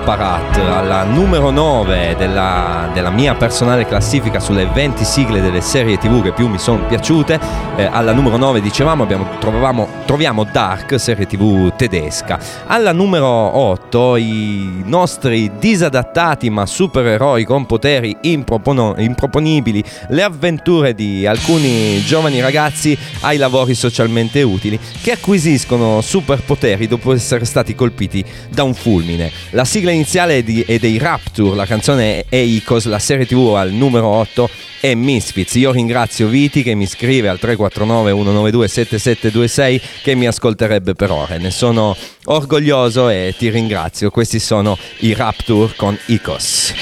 Goodbye 0.00 0.29
Apparat 0.29 0.29
alla 0.29 0.29
numero 1.20 1.50
9 1.50 2.14
della, 2.16 2.88
della 2.94 3.10
mia 3.10 3.34
personale 3.34 3.84
classifica 3.84 4.40
sulle 4.40 4.64
20 4.64 5.04
sigle 5.04 5.42
delle 5.42 5.60
serie 5.60 5.98
tv 5.98 6.22
che 6.22 6.32
più 6.32 6.48
mi 6.48 6.56
sono 6.56 6.86
piaciute. 6.86 7.38
Eh, 7.76 7.84
alla 7.84 8.14
numero 8.14 8.38
9 8.38 8.62
dicevamo 8.62 9.02
abbiamo, 9.02 9.26
trovavamo, 9.38 9.86
troviamo 10.06 10.44
Dark, 10.44 10.98
serie 10.98 11.26
tv 11.26 11.76
tedesca. 11.76 12.38
Alla 12.66 12.92
numero 12.92 13.28
8 13.28 14.16
i 14.16 14.82
nostri 14.86 15.50
disadattati 15.58 16.48
ma 16.48 16.64
supereroi 16.64 17.44
con 17.44 17.66
poteri 17.66 18.16
impropono- 18.22 18.94
improponibili, 18.96 19.84
le 20.08 20.22
avventure 20.22 20.94
di 20.94 21.26
alcuni 21.26 22.02
giovani 22.02 22.40
ragazzi 22.40 22.96
ai 23.20 23.36
lavori 23.36 23.74
socialmente 23.74 24.40
utili 24.40 24.80
che 25.02 25.12
acquisiscono 25.12 26.00
superpoteri 26.00 26.88
dopo 26.88 27.12
essere 27.12 27.44
stati 27.44 27.74
colpiti 27.74 28.24
da 28.48 28.62
un 28.62 28.72
fulmine. 28.72 29.30
La 29.50 29.66
sigla 29.66 29.90
iniziale 29.90 30.38
è, 30.38 30.42
di- 30.42 30.62
è 30.62 30.78
dei 30.78 30.96
Rapture, 31.10 31.56
la 31.56 31.66
canzone 31.66 32.24
è 32.28 32.36
Icos, 32.36 32.84
la 32.84 33.00
serie 33.00 33.26
tv 33.26 33.54
al 33.56 33.72
numero 33.72 34.06
8 34.06 34.48
è 34.78 34.94
Misfits. 34.94 35.54
Io 35.54 35.72
ringrazio 35.72 36.28
Viti 36.28 36.62
che 36.62 36.76
mi 36.76 36.86
scrive 36.86 37.28
al 37.28 37.40
349 37.40 38.12
192 38.12 38.68
7726 38.68 39.80
che 40.04 40.14
mi 40.14 40.28
ascolterebbe 40.28 40.94
per 40.94 41.10
ore. 41.10 41.38
Ne 41.38 41.50
sono 41.50 41.96
orgoglioso 42.26 43.08
e 43.08 43.34
ti 43.36 43.50
ringrazio. 43.50 44.10
Questi 44.10 44.38
sono 44.38 44.78
i 44.98 45.12
Rapture 45.12 45.72
con 45.74 45.98
Icos. 46.06 46.74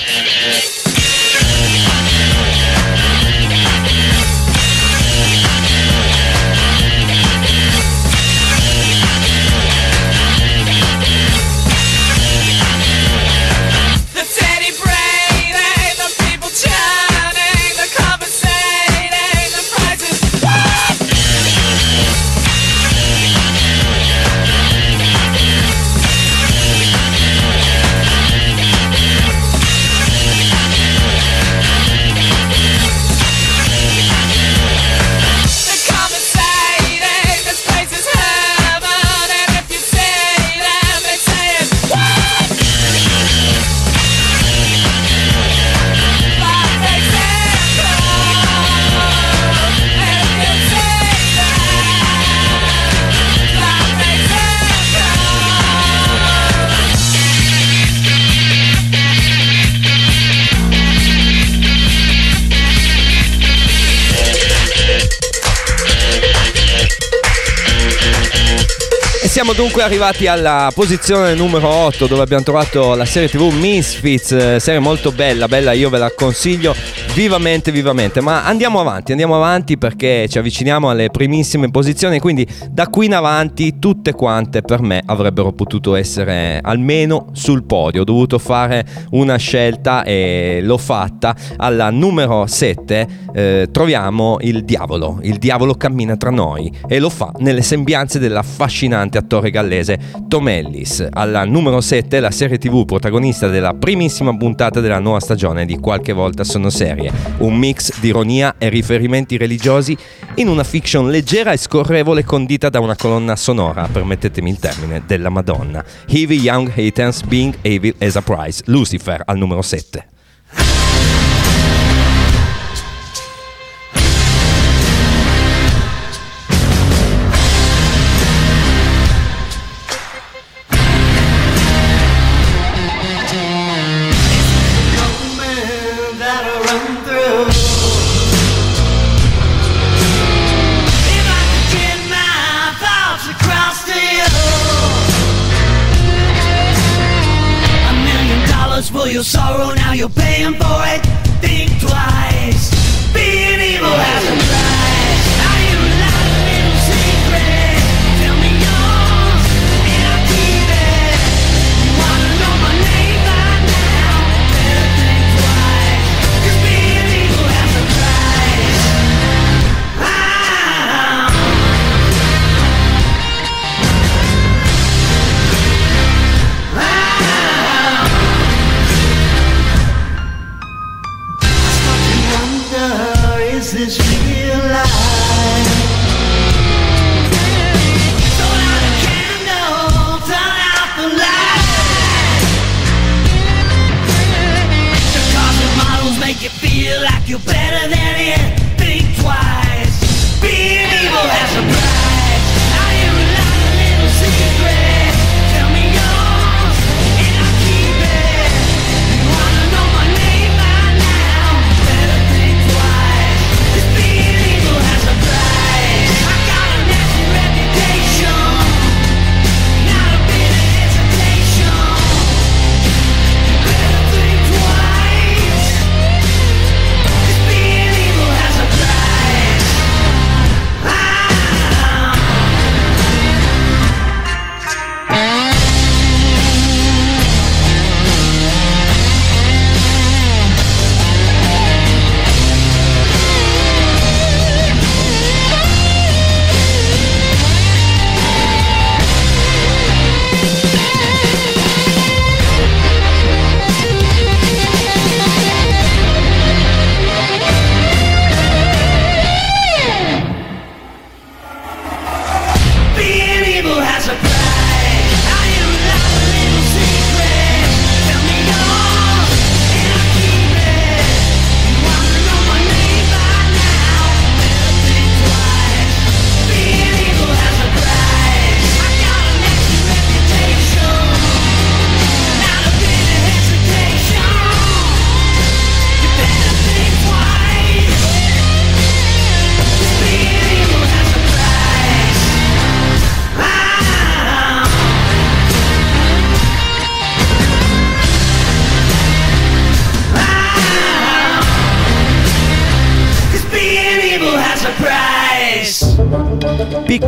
Siamo 69.49 69.63
dunque 69.63 69.83
arrivati 69.83 70.27
alla 70.27 70.71
posizione 70.75 71.33
numero 71.33 71.69
8 71.69 72.07
dove 72.07 72.21
abbiamo 72.21 72.43
trovato 72.43 72.95
la 72.95 73.07
serie 73.07 73.31
TV 73.31 73.51
Misfits, 73.51 74.33
eh, 74.33 74.61
serie 74.61 74.79
molto 74.79 75.11
bella, 75.11 75.49
bella, 75.49 75.73
io 75.73 75.89
ve 75.89 75.97
la 75.97 76.11
consiglio 76.11 76.75
vivamente, 77.18 77.72
vivamente. 77.72 78.20
Ma 78.20 78.44
andiamo 78.44 78.78
avanti, 78.78 79.11
andiamo 79.11 79.35
avanti 79.35 79.76
perché 79.76 80.28
ci 80.28 80.38
avviciniamo 80.38 80.88
alle 80.88 81.11
primissime 81.11 81.68
posizioni, 81.68 82.20
quindi 82.20 82.46
da 82.70 82.87
qui 82.87 83.07
in 83.07 83.14
avanti 83.14 83.81
tutte 83.81 84.12
quante 84.12 84.62
per 84.62 84.81
me 84.83 85.02
avrebbero 85.04 85.50
potuto 85.50 85.96
essere 85.96 86.61
almeno 86.62 87.26
sul 87.33 87.64
podio. 87.64 88.02
Ho 88.02 88.04
dovuto 88.04 88.38
fare 88.38 88.87
una 89.11 89.35
scelta 89.35 90.04
e 90.04 90.61
l'ho 90.62 90.78
fatta. 90.78 91.35
Alla 91.57 91.90
numero 91.90 92.46
7 92.46 93.09
eh, 93.35 93.68
troviamo 93.72 94.37
il 94.40 94.64
diavolo, 94.64 95.18
il 95.22 95.38
diavolo 95.38 95.74
cammina 95.74 96.16
tra 96.16 96.31
noi 96.31 96.72
e 96.87 97.00
lo 97.00 97.11
fa 97.11 97.33
nelle 97.38 97.62
sembianze 97.62 98.20
dell'affascinante 98.20 99.18
attore 99.18 99.50
gallese 99.50 99.98
Tom 100.28 100.48
Ellis. 100.48 101.07
Alla 101.11 101.44
numero 101.44 101.81
7 101.81 102.20
la 102.20 102.31
serie 102.31 102.59
tv 102.59 102.85
protagonista 102.85 103.48
della 103.48 103.74
primissima 103.74 104.37
puntata 104.37 104.81
della 104.81 105.00
nuova 105.00 105.18
stagione 105.20 105.66
di 105.66 105.76
Qualche 105.78 106.12
volta 106.12 106.44
sono 106.44 106.70
serie, 106.70 107.08
un 107.38 107.57
mix 107.57 107.99
di 108.01 108.09
ironia 108.09 108.55
e 108.59 108.68
riferimenti 108.68 109.37
religiosi 109.37 109.97
in 110.35 110.49
una 110.49 110.64
fiction 110.64 111.11
leggera 111.11 111.53
e 111.53 111.57
scorrevole 111.57 112.25
condita 112.25 112.68
da 112.68 112.81
una 112.81 112.97
colonna 112.97 113.37
sonora, 113.37 113.88
permettetemi 113.90 114.51
il 114.51 114.59
termine, 114.59 115.03
della 115.07 115.29
Madonna. 115.29 115.85
Heavy 116.07 116.40
Young 116.40 116.73
Hatans 116.75 117.23
Being 117.23 117.57
Evil 117.62 117.94
as 117.99 118.16
a 118.16 118.23
Prize, 118.23 118.62
Lucifer 118.66 119.23
al 119.25 119.37
numero 119.38 119.62
7. 119.62 120.17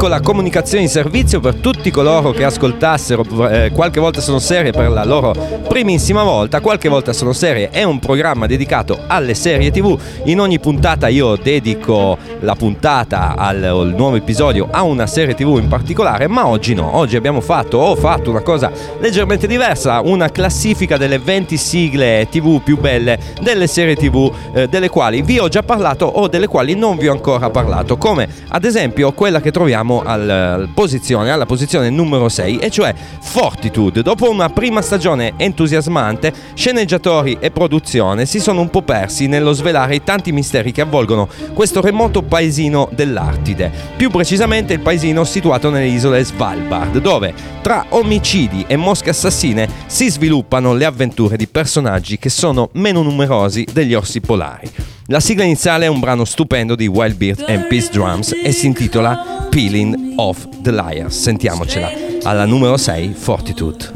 Piccola 0.00 0.22
comunicazione 0.22 0.84
in 0.84 0.88
servizio 0.88 1.40
per 1.40 1.56
tutti 1.56 1.90
coloro 1.90 2.30
che 2.30 2.42
ascoltassero 2.42 3.50
eh, 3.50 3.70
qualche 3.70 4.00
volta 4.00 4.22
sono 4.22 4.38
serie 4.38 4.72
per 4.72 4.88
la 4.88 5.04
loro 5.04 5.34
primissima 5.68 6.22
volta. 6.22 6.62
Qualche 6.62 6.88
volta 6.88 7.12
sono 7.12 7.34
serie 7.34 7.68
è 7.68 7.82
un 7.82 7.98
programma 7.98 8.46
dedicato 8.46 8.98
alle 9.06 9.34
serie 9.34 9.70
TV. 9.70 10.00
In 10.24 10.40
ogni 10.40 10.58
puntata 10.58 11.08
io 11.08 11.36
dedico 11.36 12.16
la 12.40 12.54
puntata 12.54 13.34
al, 13.36 13.62
al 13.62 13.94
nuovo 13.94 14.16
episodio 14.16 14.68
a 14.70 14.84
una 14.84 15.06
serie 15.06 15.34
TV 15.34 15.58
in 15.60 15.68
particolare, 15.68 16.28
ma 16.28 16.46
oggi 16.46 16.72
no. 16.72 16.96
Oggi 16.96 17.16
abbiamo 17.16 17.42
fatto, 17.42 17.76
ho 17.76 17.94
fatto 17.94 18.30
una 18.30 18.40
cosa 18.40 18.72
leggermente 19.00 19.46
diversa, 19.46 20.00
una 20.00 20.30
classifica 20.30 20.96
delle 20.96 21.18
20 21.18 21.58
sigle 21.58 22.26
TV 22.30 22.62
più 22.62 22.78
belle 22.78 23.18
delle 23.42 23.66
serie 23.66 23.96
TV 23.96 24.32
eh, 24.54 24.66
delle 24.66 24.88
quali 24.88 25.20
vi 25.20 25.38
ho 25.38 25.48
già 25.48 25.62
parlato 25.62 26.06
o 26.06 26.26
delle 26.26 26.46
quali 26.46 26.74
non 26.74 26.96
vi 26.96 27.06
ho 27.06 27.12
ancora 27.12 27.50
parlato, 27.50 27.98
come 27.98 28.26
ad 28.48 28.64
esempio 28.64 29.12
quella 29.12 29.42
che 29.42 29.50
troviamo 29.50 29.88
al, 29.98 30.29
al 30.29 30.68
posizione, 30.72 31.31
alla 31.31 31.46
posizione 31.46 31.90
numero 31.90 32.29
6, 32.29 32.59
e 32.59 32.70
cioè 32.70 32.94
Fortitude. 33.20 34.03
Dopo 34.03 34.31
una 34.31 34.48
prima 34.48 34.81
stagione 34.81 35.33
entusiasmante, 35.37 36.33
sceneggiatori 36.55 37.37
e 37.40 37.50
produzione 37.50 38.26
si 38.26 38.38
sono 38.38 38.61
un 38.61 38.70
po' 38.70 38.83
persi 38.83 39.26
nello 39.26 39.53
svelare 39.53 39.96
i 39.96 40.05
tanti 40.05 40.33
misteri 40.33 40.72
che 40.72 40.81
avvolgono 40.81 41.29
questo 41.53 41.81
remoto 41.81 42.22
paesino 42.22 42.88
dell'Artide, 42.92 43.70
più 43.96 44.11
precisamente 44.11 44.74
il 44.74 44.81
paesino 44.81 45.24
situato 45.24 45.70
nelle 45.70 45.87
isole 45.87 46.24
Svalbard, 46.24 46.98
dove 46.98 47.35
tra 47.61 47.87
omicidi 47.90 48.64
e 48.66 48.76
mosche 48.76 49.11
assassine 49.11 49.68
si 49.87 50.09
sviluppano 50.09 50.72
le 50.74 50.85
avventure 50.85 51.37
di 51.37 51.46
personaggi 51.46 52.18
che 52.18 52.29
sono 52.29 52.70
meno 52.74 53.03
numerosi 53.03 53.66
degli 53.72 53.94
orsi 53.94 54.20
polari. 54.20 54.98
La 55.10 55.18
sigla 55.18 55.42
iniziale 55.42 55.86
è 55.86 55.88
un 55.88 55.98
brano 55.98 56.24
stupendo 56.24 56.76
di 56.76 56.86
Wild 56.86 57.16
Beard 57.16 57.44
and 57.48 57.66
Peace 57.66 57.88
Drums 57.90 58.32
e 58.44 58.52
si 58.52 58.66
intitola 58.66 59.48
Peeling 59.50 60.12
of 60.14 60.46
the 60.62 60.70
Liars. 60.70 61.18
Sentiamocela 61.18 61.90
alla 62.22 62.44
numero 62.44 62.76
6, 62.76 63.12
Fortitude. 63.14 63.90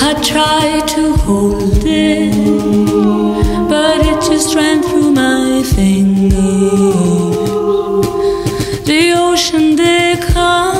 I 0.00 0.14
tried 0.22 0.86
to 0.94 1.16
hold 1.26 1.82
it, 1.84 2.32
but 3.66 4.06
it 4.06 4.20
just 4.24 4.54
ran 4.54 4.80
through 4.80 5.10
my 5.10 5.64
fingers. 5.64 6.30
The 8.84 9.12
ocean 9.12 9.74
they 9.74 10.16
come 10.32 10.79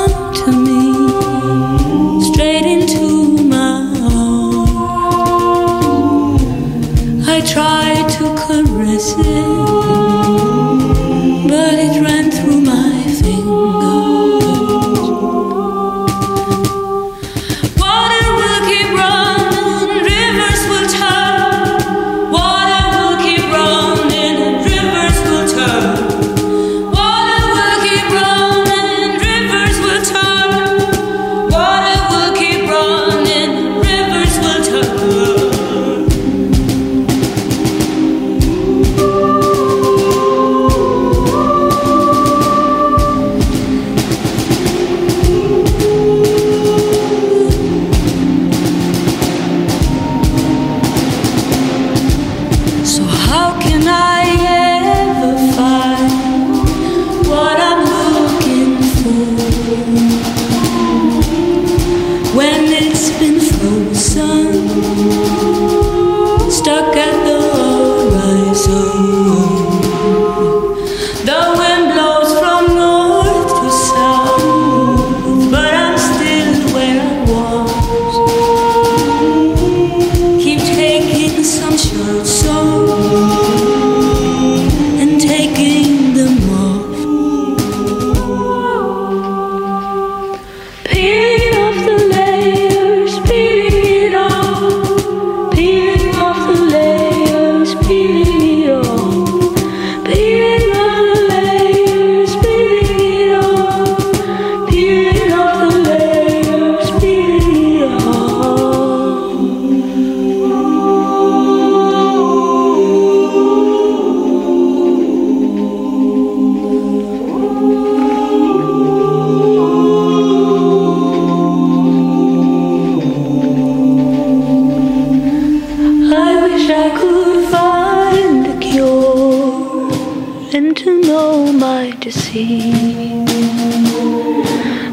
and 130.53 130.77
to 130.77 131.01
know 131.01 131.53
my 131.53 131.91
disease. 132.01 133.29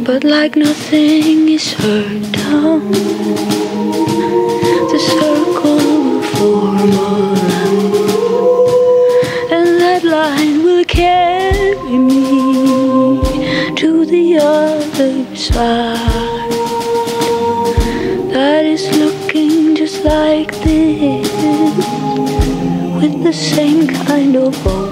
But 0.06 0.24
like 0.24 0.56
nothing 0.56 1.50
is 1.50 1.74
hurt 1.74 2.32
down, 2.32 2.92
the 4.92 5.00
circle 5.00 5.76
will 5.76 6.22
form 6.34 6.78
a 6.78 7.10
line, 7.34 7.88
and 9.52 9.82
that 9.82 10.04
line 10.04 10.64
will 10.64 10.86
carry 10.86 11.98
me 11.98 13.22
to 13.76 14.06
the 14.06 14.38
other 14.38 15.36
side. 15.36 16.52
That 18.32 18.64
is 18.66 18.86
looking 18.96 19.76
just 19.76 20.04
like 20.04 20.52
this 20.60 21.32
with 23.02 23.24
the 23.24 23.34
same 23.34 23.88
kind 23.88 24.36
of 24.36 24.56
open 24.68 24.87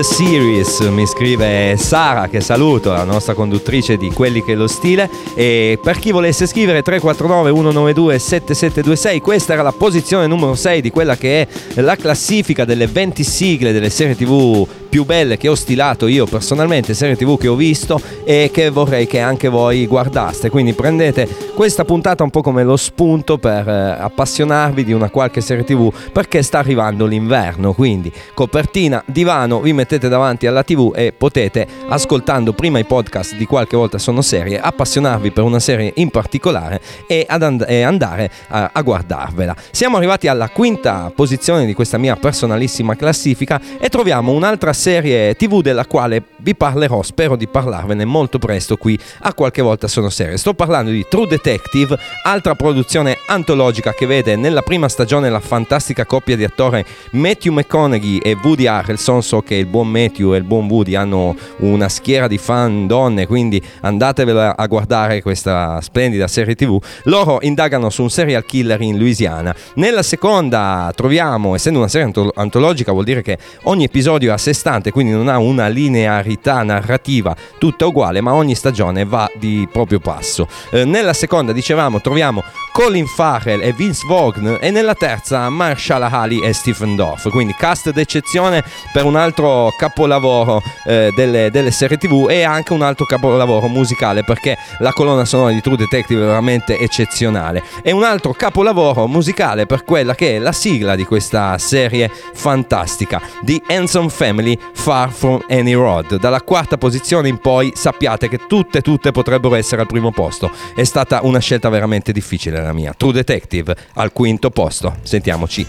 the 0.00 0.02
series, 0.02 0.78
mi 0.80 1.06
scrive 1.06 1.76
Sara, 1.76 2.28
che 2.28 2.40
saluto, 2.40 2.90
la 2.92 3.04
nostra 3.04 3.34
conduttrice 3.34 3.96
di 3.96 4.10
Quelli 4.10 4.42
che 4.42 4.52
è 4.52 4.54
lo 4.54 4.66
stile. 4.66 5.10
E 5.34 5.78
per 5.82 5.98
chi 5.98 6.10
volesse 6.10 6.46
scrivere 6.46 6.80
349 6.82 7.50
192 7.50 8.18
7726, 8.18 9.20
questa 9.20 9.52
era 9.52 9.62
la 9.62 9.72
posizione 9.72 10.26
numero 10.26 10.54
6 10.54 10.80
di 10.80 10.90
quella 10.90 11.16
che 11.16 11.46
è 11.74 11.80
la 11.80 11.96
classifica 11.96 12.64
delle 12.64 12.86
20 12.86 13.24
sigle 13.24 13.72
delle 13.72 13.90
serie 13.90 14.16
TV 14.16 14.66
più 14.90 15.04
belle 15.04 15.38
che 15.38 15.48
ho 15.48 15.54
stilato 15.54 16.08
io 16.08 16.26
personalmente, 16.26 16.94
serie 16.94 17.16
TV 17.16 17.38
che 17.38 17.46
ho 17.46 17.54
visto 17.54 18.00
e 18.24 18.50
che 18.52 18.70
vorrei 18.70 19.06
che 19.06 19.20
anche 19.20 19.48
voi 19.48 19.86
guardaste. 19.86 20.50
Quindi 20.50 20.72
prendete 20.74 21.28
questa 21.54 21.84
puntata 21.84 22.24
un 22.24 22.30
po' 22.30 22.42
come 22.42 22.64
lo 22.64 22.76
spunto 22.76 23.38
per 23.38 23.68
eh, 23.68 23.96
appassionarvi 23.98 24.84
di 24.84 24.92
una 24.92 25.08
qualche 25.08 25.40
serie 25.40 25.64
TV 25.64 25.92
perché 26.12 26.42
sta 26.42 26.58
arrivando 26.58 27.06
l'inverno, 27.06 27.72
quindi 27.72 28.12
copertina, 28.34 29.02
divano, 29.06 29.60
vi 29.60 29.72
mettete 29.72 30.08
davanti 30.08 30.48
alla 30.48 30.64
TV 30.64 30.92
e 30.94 31.12
potete 31.16 31.66
ascoltando 31.88 32.52
prima 32.52 32.80
i 32.80 32.84
podcast 32.84 33.36
di 33.36 33.46
qualche 33.46 33.76
volta 33.76 33.96
sono 33.98 34.22
serie, 34.22 34.58
appassionarvi 34.58 35.30
per 35.30 35.44
una 35.44 35.60
serie 35.60 35.92
in 35.96 36.10
particolare 36.10 36.80
e, 37.06 37.24
and- 37.28 37.64
e 37.68 37.82
andare 37.82 38.28
a-, 38.48 38.70
a 38.72 38.82
guardarvela. 38.82 39.54
Siamo 39.70 39.98
arrivati 39.98 40.26
alla 40.26 40.48
quinta 40.48 41.12
posizione 41.14 41.64
di 41.64 41.74
questa 41.74 41.96
mia 41.96 42.16
personalissima 42.16 42.96
classifica 42.96 43.60
e 43.78 43.88
troviamo 43.88 44.32
un'altra 44.32 44.72
serie 44.72 44.78
TV 44.80 45.60
della 45.60 45.84
quale 45.84 46.22
vi 46.38 46.54
parlerò, 46.54 47.02
spero 47.02 47.36
di 47.36 47.46
parlarvene 47.46 48.04
molto 48.04 48.38
presto 48.38 48.76
qui 48.76 48.98
a 49.20 49.34
qualche 49.34 49.60
volta 49.60 49.88
sono 49.88 50.08
serie. 50.08 50.38
Sto 50.38 50.54
parlando 50.54 50.90
di 50.90 51.04
True 51.08 51.26
Detective, 51.26 51.98
altra 52.22 52.54
produzione 52.54 53.18
antologica 53.26 53.92
che 53.92 54.06
vede 54.06 54.36
nella 54.36 54.62
prima 54.62 54.88
stagione 54.88 55.28
la 55.28 55.40
fantastica 55.40 56.06
coppia 56.06 56.36
di 56.36 56.44
attori 56.44 56.82
Matthew 57.12 57.52
McConaughey 57.52 58.18
e 58.18 58.36
Woody 58.42 58.66
Harrelson. 58.66 59.22
So 59.22 59.42
che 59.42 59.56
il 59.56 59.66
buon 59.66 59.88
Matthew 59.88 60.32
e 60.32 60.38
il 60.38 60.44
buon 60.44 60.66
Woody 60.66 60.94
hanno 60.94 61.36
una 61.58 61.88
schiera 61.88 62.26
di 62.26 62.38
fan 62.38 62.86
donne, 62.86 63.26
quindi 63.26 63.62
andatevela 63.82 64.56
a 64.56 64.66
guardare 64.66 65.20
questa 65.20 65.80
splendida 65.82 66.26
serie 66.26 66.54
TV. 66.54 66.80
Loro 67.04 67.38
indagano 67.42 67.90
su 67.90 68.02
un 68.02 68.10
serial 68.10 68.44
killer 68.44 68.80
in 68.80 68.96
Louisiana. 68.96 69.54
Nella 69.74 70.02
seconda 70.02 70.90
troviamo, 70.94 71.54
essendo 71.54 71.78
una 71.80 71.88
serie 71.88 72.06
anto- 72.06 72.32
antologica, 72.34 72.92
vuol 72.92 73.04
dire 73.04 73.22
che 73.22 73.36
ogni 73.64 73.84
episodio 73.84 74.30
è 74.30 74.34
a 74.34 74.38
sé 74.38 74.52
stante, 74.52 74.68
quindi 74.92 75.12
non 75.12 75.28
ha 75.28 75.38
una 75.38 75.66
linearità 75.66 76.62
narrativa 76.62 77.34
tutta 77.58 77.86
uguale, 77.86 78.20
ma 78.20 78.34
ogni 78.34 78.54
stagione 78.54 79.04
va 79.04 79.28
di 79.34 79.68
proprio 79.70 79.98
passo. 79.98 80.46
Eh, 80.70 80.84
nella 80.84 81.12
seconda, 81.12 81.52
dicevamo, 81.52 82.00
troviamo 82.00 82.42
Colin 82.72 83.06
Farrell 83.06 83.62
e 83.62 83.72
Vince 83.72 84.06
Vaughn 84.06 84.58
e 84.60 84.70
nella 84.70 84.94
terza 84.94 85.48
Marshall 85.48 86.02
Ali 86.02 86.40
e 86.40 86.52
Stephen 86.52 86.94
Dorff, 86.94 87.28
quindi 87.30 87.54
cast 87.54 87.90
d'eccezione 87.90 88.62
per 88.92 89.04
un 89.04 89.16
altro 89.16 89.74
capolavoro 89.76 90.62
eh, 90.86 91.10
delle, 91.14 91.50
delle 91.50 91.70
serie 91.72 91.96
tv 91.96 92.28
e 92.28 92.42
anche 92.42 92.72
un 92.72 92.82
altro 92.82 93.06
capolavoro 93.06 93.66
musicale 93.68 94.22
perché 94.22 94.56
la 94.78 94.92
colonna 94.92 95.24
sonora 95.24 95.52
di 95.52 95.60
True 95.60 95.76
Detective 95.76 96.22
è 96.22 96.26
veramente 96.26 96.78
eccezionale. 96.78 97.62
E 97.82 97.90
un 97.92 98.04
altro 98.04 98.32
capolavoro 98.32 99.06
musicale 99.06 99.66
per 99.66 99.84
quella 99.84 100.14
che 100.14 100.36
è 100.36 100.38
la 100.38 100.52
sigla 100.52 100.94
di 100.94 101.04
questa 101.04 101.58
serie 101.58 102.10
fantastica, 102.34 103.20
The 103.42 103.60
Handsome 103.66 104.08
Family 104.08 104.56
Far 104.72 105.10
From 105.10 105.44
Any 105.48 105.74
Road. 105.74 106.18
Dalla 106.18 106.42
quarta 106.42 106.78
posizione 106.78 107.28
in 107.28 107.38
poi 107.38 107.72
sappiate 107.74 108.28
che 108.28 108.46
tutte, 108.46 108.80
tutte 108.80 109.12
potrebbero 109.12 109.54
essere 109.54 109.82
al 109.82 109.86
primo 109.86 110.10
posto. 110.10 110.50
È 110.74 110.84
stata 110.84 111.20
una 111.22 111.38
scelta 111.38 111.68
veramente 111.68 112.12
difficile 112.12 112.60
la 112.60 112.72
mia. 112.72 112.94
True 112.96 113.12
Detective 113.12 113.76
al 113.94 114.12
quinto 114.12 114.50
posto. 114.50 114.96
Sentiamoci 115.02 115.66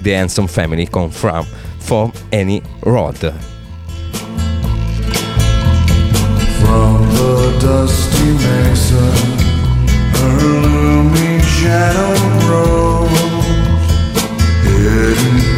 The 0.00 0.16
Handsome 0.16 0.48
Family 0.48 0.88
con 0.88 1.10
From 1.10 1.46
For 1.78 2.10
Any 2.30 2.60
Road. 2.80 3.32
From 6.60 7.08
the 7.10 7.56
dusty 7.58 8.32
mesa, 8.32 9.12
her 10.14 10.42
looming 10.42 11.40
shadow 11.42 12.14
grows, 12.40 13.10
hidden 14.62 15.53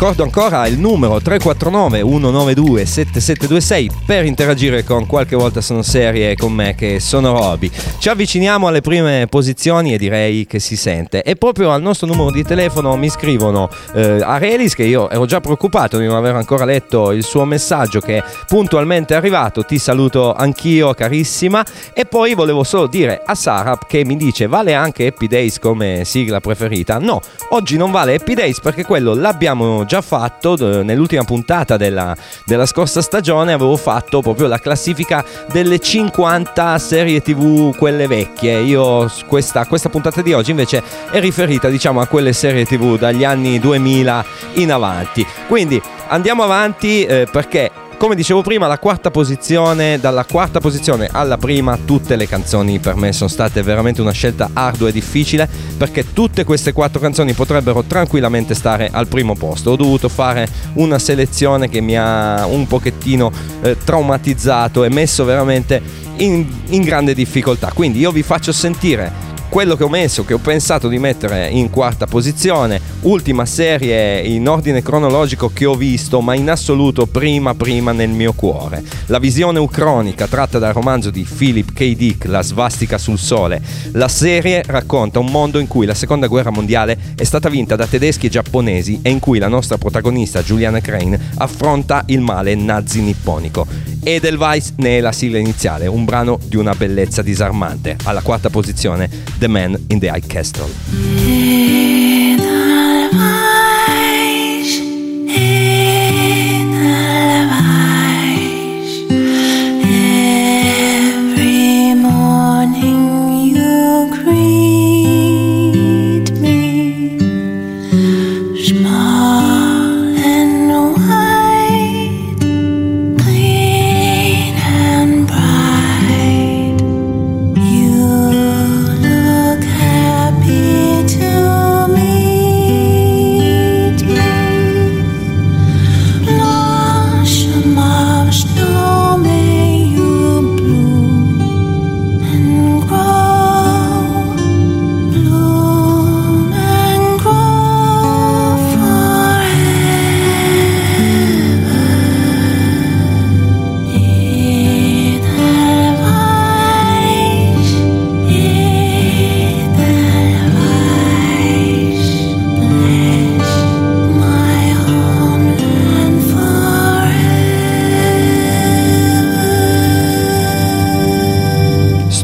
Ricordo 0.00 0.22
ancora 0.22 0.64
il 0.68 0.78
numero 0.78 1.20
349 1.20 1.98
192 2.02 2.86
7726 2.86 3.90
per 4.06 4.24
interagire 4.26 4.84
con 4.84 5.06
qualche 5.06 5.34
volta 5.34 5.60
sono 5.60 5.82
serie 5.82 6.36
con 6.36 6.52
me 6.52 6.76
che 6.76 7.00
sono 7.00 7.32
Roby. 7.32 7.68
Ci 7.98 8.08
avviciniamo 8.08 8.68
alle 8.68 8.80
prime 8.80 9.26
posizioni 9.28 9.92
e 9.92 9.98
direi 9.98 10.46
che 10.46 10.60
si 10.60 10.76
sente. 10.76 11.24
E 11.24 11.34
proprio 11.34 11.72
al 11.72 11.82
nostro 11.82 12.06
numero 12.06 12.30
di 12.30 12.44
telefono 12.44 12.94
mi 12.94 13.08
scrivono 13.08 13.68
eh, 13.92 14.20
Arelis 14.22 14.76
che 14.76 14.84
io 14.84 15.10
ero 15.10 15.26
già 15.26 15.40
preoccupato 15.40 15.98
di 15.98 16.06
non 16.06 16.14
aver 16.14 16.36
ancora 16.36 16.64
letto 16.64 17.10
il 17.10 17.24
suo 17.24 17.44
messaggio 17.44 17.98
che 17.98 18.22
puntualmente 18.46 19.14
è 19.14 19.16
arrivato. 19.16 19.64
Ti 19.64 19.78
saluto 19.78 20.32
anch'io 20.32 20.94
carissima 20.94 21.66
e 21.92 22.04
poi 22.04 22.34
volevo 22.34 22.62
solo 22.62 22.86
dire 22.86 23.20
a 23.26 23.34
Sara 23.34 23.76
che 23.84 24.04
mi 24.04 24.16
dice 24.16 24.46
vale 24.46 24.74
anche 24.74 25.08
Happy 25.08 25.26
Days 25.26 25.58
come 25.58 26.02
sigla 26.04 26.38
preferita. 26.38 26.98
No, 26.98 27.20
oggi 27.48 27.76
non 27.76 27.90
vale 27.90 28.14
Happy 28.14 28.34
Days 28.34 28.60
perché 28.60 28.84
quello 28.84 29.12
l'abbiamo 29.12 29.86
già 29.88 30.02
fatto 30.02 30.54
nell'ultima 30.84 31.24
puntata 31.24 31.76
della, 31.76 32.14
della 32.44 32.66
scorsa 32.66 33.02
stagione. 33.02 33.52
Avevo 33.52 33.76
fatto 33.76 34.20
proprio 34.20 34.46
la 34.46 34.58
classifica 34.58 35.24
delle 35.50 35.80
50 35.80 36.78
serie 36.78 37.20
tv, 37.20 37.74
quelle 37.74 38.06
vecchie. 38.06 38.60
Io 38.60 39.10
questa, 39.26 39.66
questa 39.66 39.88
puntata 39.88 40.22
di 40.22 40.32
oggi 40.32 40.50
invece 40.50 40.82
è 41.10 41.18
riferita 41.18 41.68
diciamo 41.68 42.00
a 42.00 42.06
quelle 42.06 42.32
serie 42.32 42.64
tv 42.64 42.96
dagli 42.98 43.24
anni 43.24 43.58
2000 43.58 44.24
in 44.54 44.70
avanti. 44.70 45.26
Quindi 45.48 45.80
andiamo 46.08 46.42
avanti 46.44 47.04
eh, 47.04 47.26
perché 47.28 47.70
come 47.98 48.14
dicevo 48.14 48.42
prima, 48.42 48.68
la 48.68 48.78
quarta 48.78 49.10
posizione, 49.10 49.98
dalla 49.98 50.24
quarta 50.24 50.60
posizione 50.60 51.08
alla 51.10 51.36
prima, 51.36 51.76
tutte 51.84 52.14
le 52.14 52.28
canzoni 52.28 52.78
per 52.78 52.94
me 52.94 53.12
sono 53.12 53.28
state 53.28 53.60
veramente 53.62 54.00
una 54.00 54.12
scelta 54.12 54.50
ardua 54.52 54.88
e 54.88 54.92
difficile 54.92 55.48
perché 55.76 56.12
tutte 56.12 56.44
queste 56.44 56.72
quattro 56.72 57.00
canzoni 57.00 57.32
potrebbero 57.32 57.82
tranquillamente 57.82 58.54
stare 58.54 58.88
al 58.90 59.08
primo 59.08 59.34
posto. 59.34 59.72
Ho 59.72 59.76
dovuto 59.76 60.08
fare 60.08 60.48
una 60.74 60.98
selezione 60.98 61.68
che 61.68 61.80
mi 61.80 61.98
ha 61.98 62.46
un 62.46 62.68
pochettino 62.68 63.32
eh, 63.62 63.76
traumatizzato 63.82 64.84
e 64.84 64.90
messo 64.90 65.24
veramente 65.24 65.82
in, 66.18 66.46
in 66.68 66.82
grande 66.82 67.14
difficoltà. 67.14 67.72
Quindi 67.74 67.98
io 67.98 68.12
vi 68.12 68.22
faccio 68.22 68.52
sentire 68.52 69.27
quello 69.48 69.76
che 69.76 69.84
ho 69.84 69.88
messo, 69.88 70.24
che 70.24 70.34
ho 70.34 70.38
pensato 70.38 70.88
di 70.88 70.98
mettere 70.98 71.48
in 71.48 71.70
quarta 71.70 72.06
posizione, 72.06 72.80
ultima 73.02 73.46
serie 73.46 74.20
in 74.20 74.48
ordine 74.48 74.82
cronologico 74.82 75.50
che 75.52 75.64
ho 75.64 75.74
visto, 75.74 76.20
ma 76.20 76.34
in 76.34 76.50
assoluto 76.50 77.06
prima 77.06 77.54
prima 77.54 77.92
nel 77.92 78.10
mio 78.10 78.32
cuore. 78.34 78.82
La 79.06 79.18
visione 79.18 79.58
ucronica 79.58 80.26
tratta 80.26 80.58
dal 80.58 80.74
romanzo 80.74 81.10
di 81.10 81.24
Philip 81.24 81.72
K. 81.72 81.96
Dick, 81.96 82.26
La 82.26 82.42
svastica 82.42 82.98
sul 82.98 83.18
sole. 83.18 83.60
La 83.92 84.08
serie 84.08 84.62
racconta 84.66 85.18
un 85.18 85.30
mondo 85.30 85.58
in 85.58 85.66
cui 85.66 85.86
la 85.86 85.94
seconda 85.94 86.26
guerra 86.26 86.50
mondiale 86.50 86.98
è 87.16 87.24
stata 87.24 87.48
vinta 87.48 87.74
da 87.74 87.86
tedeschi 87.86 88.26
e 88.26 88.30
giapponesi 88.30 89.00
e 89.02 89.10
in 89.10 89.18
cui 89.18 89.38
la 89.38 89.48
nostra 89.48 89.78
protagonista 89.78 90.42
Juliana 90.42 90.80
Crane 90.80 91.18
affronta 91.36 92.02
il 92.06 92.20
male 92.20 92.54
nazi 92.54 93.00
nipponico. 93.00 93.66
Edelweiss 94.02 94.72
ne 94.76 94.98
è 94.98 95.00
la 95.00 95.12
sigla 95.12 95.38
iniziale, 95.38 95.86
un 95.86 96.04
brano 96.04 96.38
di 96.42 96.56
una 96.56 96.74
bellezza 96.74 97.22
disarmante. 97.22 97.96
Alla 98.04 98.22
quarta 98.22 98.50
posizione, 98.50 99.08
The 99.38 99.48
Man 99.48 99.84
in 99.88 99.98
the 99.98 100.06
High 100.06 100.26
Castle. 100.26 101.67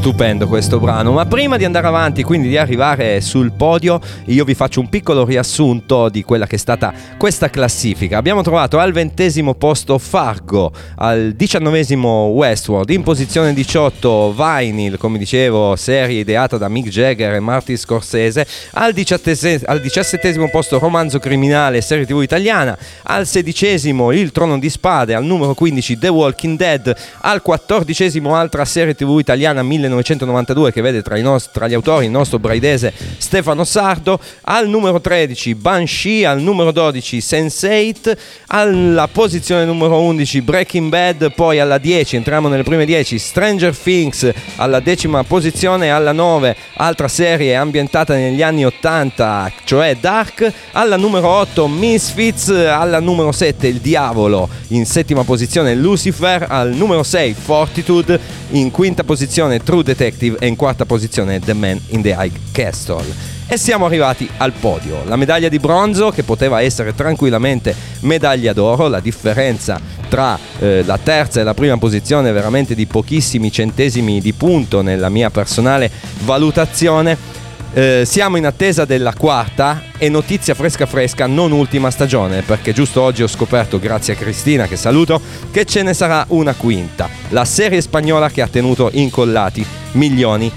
Stupendo 0.04 0.46
questo 0.48 0.78
brano, 0.80 1.12
ma 1.12 1.24
prima 1.24 1.56
di 1.56 1.64
andare 1.64 1.86
avanti, 1.86 2.22
quindi 2.24 2.48
di 2.48 2.58
arrivare 2.58 3.22
sul 3.22 3.52
podio, 3.52 3.98
io 4.26 4.44
vi 4.44 4.52
faccio 4.52 4.80
un 4.80 4.90
piccolo 4.90 5.24
riassunto 5.24 6.10
di 6.10 6.22
quella 6.22 6.46
che 6.46 6.56
è 6.56 6.58
stata 6.58 6.92
questa 7.16 7.48
classifica. 7.48 8.18
Abbiamo 8.18 8.42
trovato 8.42 8.78
al 8.78 8.92
ventesimo 8.92 9.54
posto 9.54 9.96
Fargo, 9.96 10.72
al 10.96 11.32
diciannovesimo 11.32 12.26
Westworld, 12.26 12.90
in 12.90 13.02
posizione 13.02 13.54
18 13.54 14.34
Vinyl, 14.36 14.98
come 14.98 15.16
dicevo, 15.16 15.74
serie 15.74 16.20
ideata 16.20 16.58
da 16.58 16.68
Mick 16.68 16.90
Jagger 16.90 17.32
e 17.32 17.40
Martin 17.40 17.78
Scorsese, 17.78 18.46
al, 18.72 18.92
diciattese- 18.92 19.62
al 19.64 19.80
diciassettesimo 19.80 20.50
posto 20.50 20.78
Romanzo 20.78 21.18
Criminale, 21.18 21.80
serie 21.80 22.04
tv 22.04 22.20
italiana, 22.20 22.76
al 23.04 23.26
sedicesimo 23.26 24.12
Il 24.12 24.32
Trono 24.32 24.58
di 24.58 24.68
Spade, 24.68 25.14
al 25.14 25.24
numero 25.24 25.54
15 25.54 25.96
The 25.96 26.08
Walking 26.08 26.58
Dead, 26.58 26.94
al 27.22 27.40
quattordicesimo 27.40 28.34
altra 28.34 28.66
serie 28.66 28.94
tv 28.94 29.16
italiana 29.18 29.62
1992 29.94 30.72
che 30.72 30.80
vede 30.80 31.02
tra, 31.02 31.16
i 31.16 31.22
nos- 31.22 31.50
tra 31.50 31.68
gli 31.68 31.74
autori 31.74 32.06
il 32.06 32.10
nostro 32.10 32.38
braidese 32.38 32.92
Stefano 33.18 33.64
Sardo, 33.64 34.18
al 34.42 34.68
numero 34.68 35.00
13 35.00 35.54
Banshee, 35.54 36.26
al 36.26 36.40
numero 36.40 36.72
12 36.72 37.18
Sense8, 37.18 38.16
alla 38.48 39.08
posizione 39.08 39.64
numero 39.64 40.00
11 40.00 40.42
Breaking 40.42 40.88
Bad, 40.88 41.32
poi 41.34 41.60
alla 41.60 41.78
10, 41.78 42.16
entriamo 42.16 42.48
nelle 42.48 42.62
prime 42.62 42.84
10, 42.84 43.18
Stranger 43.18 43.76
Things, 43.76 44.30
alla 44.56 44.80
decima 44.80 45.22
posizione, 45.24 45.90
alla 45.90 46.12
9 46.12 46.56
altra 46.76 47.08
serie 47.08 47.54
ambientata 47.54 48.14
negli 48.14 48.42
anni 48.42 48.64
80, 48.64 49.52
cioè 49.64 49.96
Dark, 49.96 50.52
alla 50.72 50.96
numero 50.96 51.28
8 51.28 51.68
Misfits, 51.68 52.48
alla 52.48 53.00
numero 53.00 53.32
7 53.32 53.66
Il 53.68 53.78
Diavolo, 53.78 54.48
in 54.68 54.86
settima 54.86 55.24
posizione 55.24 55.74
Lucifer, 55.74 56.46
al 56.48 56.70
numero 56.70 57.02
6 57.02 57.34
Fortitude, 57.34 58.18
in 58.50 58.70
quinta 58.70 59.04
posizione 59.04 59.62
True 59.62 59.82
Detective 59.84 60.38
e 60.40 60.46
in 60.48 60.56
quarta 60.56 60.84
posizione 60.84 61.38
The 61.38 61.52
Man 61.52 61.80
in 61.88 62.02
the 62.02 62.16
High 62.18 62.32
Castle. 62.50 63.32
E 63.46 63.56
siamo 63.58 63.84
arrivati 63.84 64.28
al 64.38 64.52
podio. 64.52 65.04
La 65.04 65.16
medaglia 65.16 65.48
di 65.48 65.58
bronzo, 65.58 66.10
che 66.10 66.22
poteva 66.22 66.62
essere 66.62 66.94
tranquillamente 66.94 67.74
medaglia 68.00 68.52
d'oro, 68.52 68.88
la 68.88 69.00
differenza 69.00 69.78
tra 70.08 70.38
eh, 70.58 70.82
la 70.84 70.98
terza 70.98 71.40
e 71.40 71.44
la 71.44 71.54
prima 71.54 71.76
posizione 71.76 72.30
è 72.30 72.32
veramente 72.32 72.74
di 72.74 72.86
pochissimi 72.86 73.52
centesimi 73.52 74.20
di 74.20 74.32
punto 74.32 74.80
nella 74.80 75.08
mia 75.10 75.30
personale 75.30 75.90
valutazione. 76.24 77.42
Eh, 77.76 78.04
siamo 78.06 78.36
in 78.36 78.46
attesa 78.46 78.84
della 78.84 79.12
quarta 79.12 79.82
e 79.98 80.08
notizia 80.08 80.54
fresca 80.54 80.86
fresca, 80.86 81.26
non 81.26 81.50
ultima 81.50 81.90
stagione, 81.90 82.42
perché 82.42 82.72
giusto 82.72 83.02
oggi 83.02 83.24
ho 83.24 83.26
scoperto, 83.26 83.80
grazie 83.80 84.14
a 84.14 84.16
Cristina 84.16 84.68
che 84.68 84.76
saluto, 84.76 85.20
che 85.50 85.64
ce 85.64 85.82
ne 85.82 85.92
sarà 85.92 86.24
una 86.28 86.54
quinta. 86.54 87.08
La 87.30 87.44
serie 87.44 87.80
spagnola 87.80 88.30
che 88.30 88.42
ha 88.42 88.46
tenuto 88.46 88.90
incollati 88.92 89.66
milioni 89.92 90.52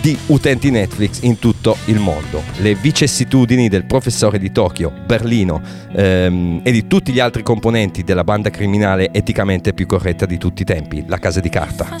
di 0.00 0.18
utenti 0.28 0.70
Netflix 0.70 1.20
in 1.22 1.38
tutto 1.38 1.76
il 1.84 1.98
mondo. 1.98 2.42
Le 2.60 2.74
vicissitudini 2.74 3.68
del 3.68 3.84
professore 3.84 4.38
di 4.38 4.50
Tokyo, 4.50 4.90
Berlino 5.04 5.60
ehm, 5.94 6.60
e 6.64 6.72
di 6.72 6.86
tutti 6.86 7.12
gli 7.12 7.20
altri 7.20 7.42
componenti 7.42 8.02
della 8.02 8.24
banda 8.24 8.48
criminale 8.48 9.10
eticamente 9.12 9.74
più 9.74 9.84
corretta 9.84 10.24
di 10.24 10.38
tutti 10.38 10.62
i 10.62 10.64
tempi, 10.64 11.04
la 11.06 11.18
casa 11.18 11.40
di 11.40 11.50
carta. 11.50 11.98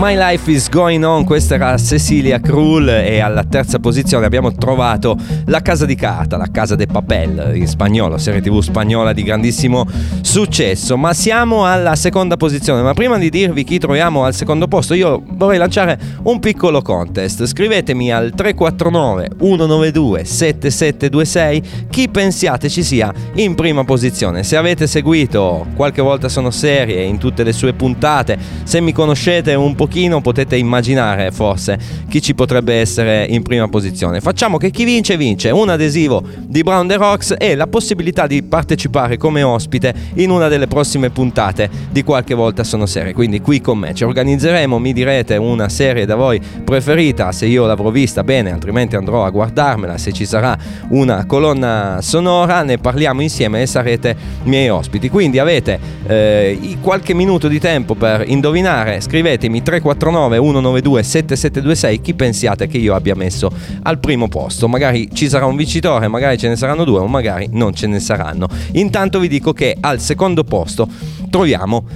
My 0.00 0.16
Life 0.16 0.50
is 0.50 0.70
Going 0.70 1.04
On, 1.04 1.24
questa 1.24 1.56
era 1.56 1.76
Cecilia 1.76 2.40
Krull 2.40 2.88
e 2.88 3.20
alla 3.20 3.44
terza 3.44 3.78
posizione 3.80 4.24
abbiamo 4.24 4.50
trovato 4.50 5.14
La 5.44 5.60
Casa 5.60 5.84
di 5.84 5.94
Carta, 5.94 6.38
La 6.38 6.48
Casa 6.50 6.74
de 6.74 6.86
Papel 6.86 7.52
in 7.54 7.66
spagnolo, 7.68 8.16
serie 8.16 8.40
tv 8.40 8.60
spagnola 8.60 9.12
di 9.12 9.22
grandissimo 9.22 9.86
successo, 10.22 10.96
ma 10.96 11.12
siamo 11.12 11.66
alla 11.66 11.96
seconda 11.96 12.38
posizione, 12.38 12.80
ma 12.80 12.94
prima 12.94 13.18
di 13.18 13.28
dirvi 13.28 13.62
chi 13.62 13.78
troviamo 13.78 14.24
al 14.24 14.34
secondo 14.34 14.68
posto 14.68 14.94
io 14.94 15.22
vorrei 15.32 15.58
lanciare 15.58 15.98
un 16.22 16.40
piccolo 16.40 16.80
contest, 16.80 17.44
scrivetemi 17.44 18.10
al 18.10 18.32
349 18.34 19.28
192 19.38 20.24
7726 20.24 21.62
chi 21.90 22.08
pensiate 22.08 22.70
ci 22.70 22.82
sia 22.82 23.12
in 23.34 23.54
prima 23.54 23.84
posizione, 23.84 24.44
se 24.44 24.56
avete 24.56 24.86
seguito 24.86 25.66
qualche 25.76 26.00
volta 26.00 26.30
sono 26.30 26.50
serie 26.50 27.02
in 27.02 27.18
tutte 27.18 27.44
le 27.44 27.52
sue 27.52 27.74
puntate, 27.74 28.38
se 28.62 28.80
mi 28.80 28.92
conoscete 28.92 29.54
un 29.54 29.74
pochino 29.74 29.88
potete 30.20 30.56
immaginare 30.56 31.30
forse 31.30 31.78
chi 32.08 32.22
ci 32.22 32.34
potrebbe 32.34 32.74
essere 32.74 33.26
in 33.28 33.42
prima 33.42 33.68
posizione. 33.68 34.20
Facciamo 34.20 34.56
che 34.56 34.70
chi 34.70 34.84
vince 34.84 35.16
vince 35.16 35.50
un 35.50 35.68
adesivo 35.68 36.22
di 36.38 36.62
Brown 36.62 36.86
the 36.86 36.96
Rocks 36.96 37.34
e 37.36 37.54
la 37.54 37.66
possibilità 37.66 38.26
di 38.26 38.42
partecipare 38.42 39.16
come 39.16 39.42
ospite 39.42 39.92
in 40.14 40.30
una 40.30 40.48
delle 40.48 40.66
prossime 40.66 41.10
puntate 41.10 41.68
di 41.90 42.02
qualche 42.02 42.34
volta 42.34 42.64
sono 42.64 42.86
serie. 42.86 43.12
Quindi 43.12 43.40
qui 43.40 43.60
con 43.60 43.78
me 43.78 43.94
ci 43.94 44.04
organizzeremo, 44.04 44.78
mi 44.78 44.92
direte 44.92 45.36
una 45.36 45.68
serie 45.68 46.06
da 46.06 46.14
voi 46.14 46.40
preferita, 46.64 47.32
se 47.32 47.46
io 47.46 47.66
l'avrò 47.66 47.90
vista 47.90 48.22
bene, 48.22 48.52
altrimenti 48.52 48.96
andrò 48.96 49.24
a 49.24 49.30
guardarmela, 49.30 49.98
se 49.98 50.12
ci 50.12 50.24
sarà 50.24 50.56
una 50.90 51.26
colonna 51.26 51.98
sonora 52.00 52.62
ne 52.62 52.78
parliamo 52.78 53.22
insieme 53.22 53.62
e 53.62 53.66
sarete 53.66 54.16
miei 54.44 54.68
ospiti. 54.68 55.08
Quindi 55.08 55.38
avete 55.38 55.78
eh, 56.06 56.76
qualche 56.80 57.14
minuto 57.14 57.48
di 57.48 57.58
tempo 57.58 57.94
per 57.94 58.24
indovinare, 58.26 59.00
scrivetemi 59.00 59.62
349 59.80 60.36
192 60.36 61.02
7726 61.02 62.00
chi 62.00 62.14
pensiate 62.14 62.66
che 62.66 62.78
io 62.78 62.94
abbia 62.94 63.14
messo 63.14 63.50
al 63.82 63.98
primo 63.98 64.28
posto. 64.28 64.68
Magari 64.68 65.08
ci 65.12 65.28
sarà 65.28 65.46
un 65.46 65.56
vincitore, 65.56 66.08
magari 66.08 66.38
ce 66.38 66.48
ne 66.48 66.56
saranno 66.56 66.84
due 66.84 67.00
o 67.00 67.06
magari 67.06 67.48
non 67.50 67.74
ce 67.74 67.86
ne 67.86 68.00
saranno. 68.00 68.48
Intanto 68.72 69.18
vi 69.18 69.28
dico 69.28 69.52
che 69.52 69.76
al 69.78 70.00
secondo 70.00 70.44
posto 70.44 70.88
troviamo 71.30 71.86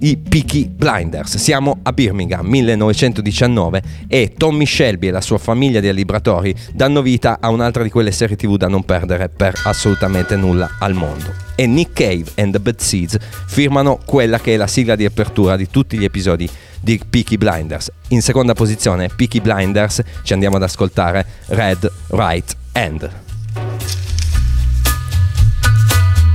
i 0.00 0.16
Peaky 0.16 0.68
Blinders. 0.68 1.36
Siamo 1.36 1.78
a 1.82 1.92
Birmingham 1.92 2.46
1919 2.46 3.82
e 4.06 4.34
Tommy 4.36 4.66
Shelby 4.66 5.08
e 5.08 5.10
la 5.10 5.20
sua 5.20 5.38
famiglia 5.38 5.80
di 5.80 5.92
libratori 5.92 6.54
danno 6.72 7.00
vita 7.00 7.38
a 7.40 7.48
un'altra 7.48 7.82
di 7.82 7.90
quelle 7.90 8.10
serie 8.10 8.36
tv 8.36 8.56
da 8.56 8.68
non 8.68 8.84
perdere 8.84 9.28
per 9.28 9.54
assolutamente 9.64 10.36
nulla 10.36 10.76
al 10.78 10.94
mondo. 10.94 11.32
E 11.54 11.66
Nick 11.66 11.92
Cave 11.92 12.24
and 12.36 12.52
the 12.52 12.60
Bad 12.60 12.80
Seeds 12.80 13.16
firmano 13.46 13.98
quella 14.04 14.40
che 14.40 14.54
è 14.54 14.56
la 14.56 14.66
sigla 14.66 14.96
di 14.96 15.04
apertura 15.04 15.56
di 15.56 15.68
tutti 15.70 15.96
gli 15.96 16.04
episodi 16.04 16.48
di 16.84 17.00
Peaky 17.08 17.38
Blinders. 17.38 17.90
In 18.08 18.20
seconda 18.20 18.52
posizione 18.52 19.08
Peaky 19.08 19.40
Blinders 19.40 20.02
ci 20.22 20.34
andiamo 20.34 20.56
ad 20.56 20.62
ascoltare 20.62 21.26
Red 21.46 21.90
Right 22.08 22.56
Hand. 22.72 23.10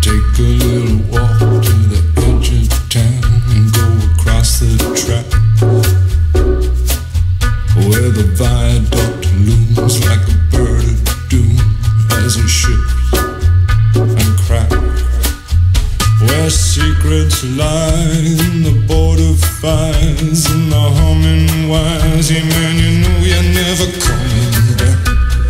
Take 0.01 0.39
a 0.39 0.41
little 0.41 1.03
walk 1.11 1.61
to 1.61 1.71
the 1.89 2.01
edge 2.17 2.51
of 2.51 2.89
town 2.89 3.21
and 3.51 3.71
go 3.71 3.85
across 4.15 4.59
the 4.59 4.75
track 4.95 5.25
where 7.75 8.09
the 8.09 8.23
viaduct 8.33 9.27
looms 9.35 10.03
like 10.05 10.27
a 10.27 10.38
lie 17.09 18.21
in 18.21 18.61
the 18.61 18.85
border 18.87 19.33
fires 19.33 20.45
and 20.45 20.71
the 20.71 20.77
humming 20.77 21.67
wires. 21.67 22.29
Yeah, 22.29 22.43
man, 22.43 22.75
you 22.77 23.01
know 23.01 23.17
you're 23.25 23.49
never 23.49 23.87
coming 23.97 24.77
back. 24.77 24.99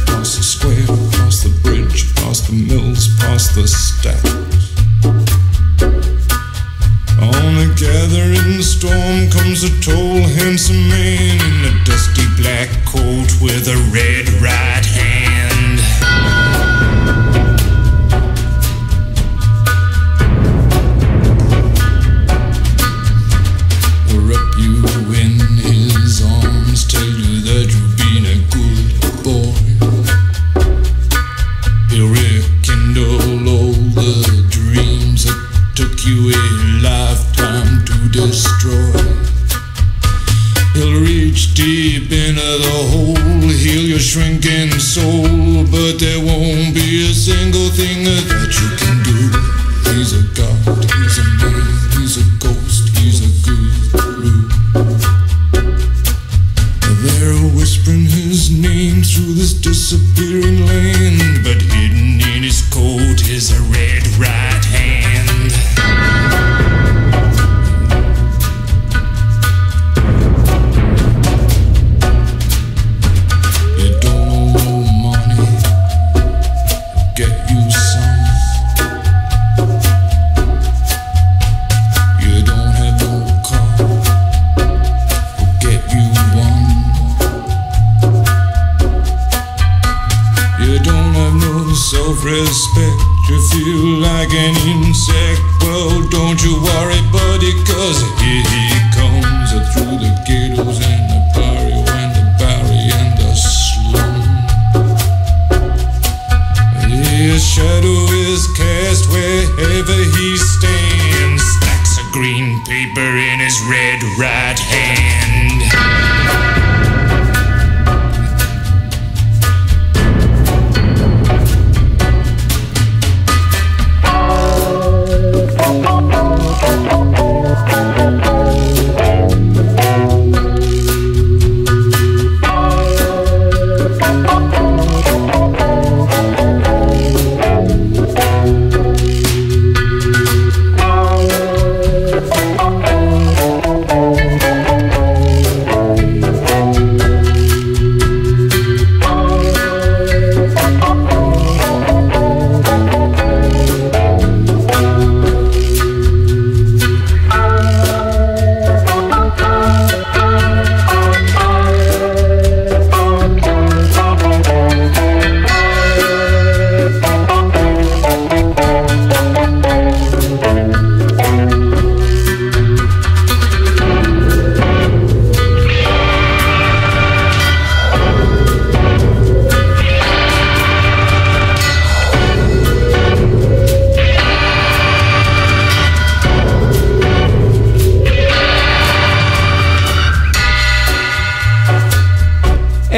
Across 0.04 0.38
the 0.38 0.44
square, 0.44 0.84
across 0.84 1.44
the 1.44 1.52
bridge, 1.62 2.16
past 2.16 2.48
the 2.48 2.54
mills, 2.54 3.10
past 3.20 3.56
the 3.56 3.68
stacks. 3.68 4.32
On 7.20 7.52
a 7.60 7.68
gathering 7.76 8.62
storm 8.62 9.30
comes 9.30 9.64
a 9.64 9.72
tall, 9.82 10.24
handsome 10.40 10.88
man 10.88 11.36
in 11.44 11.66
a 11.66 11.84
dusty 11.84 12.24
black 12.40 12.70
coat 12.86 13.30
with 13.42 13.68
a 13.68 13.78
red 13.92 14.30
right 14.42 14.86
hand. 14.86 15.29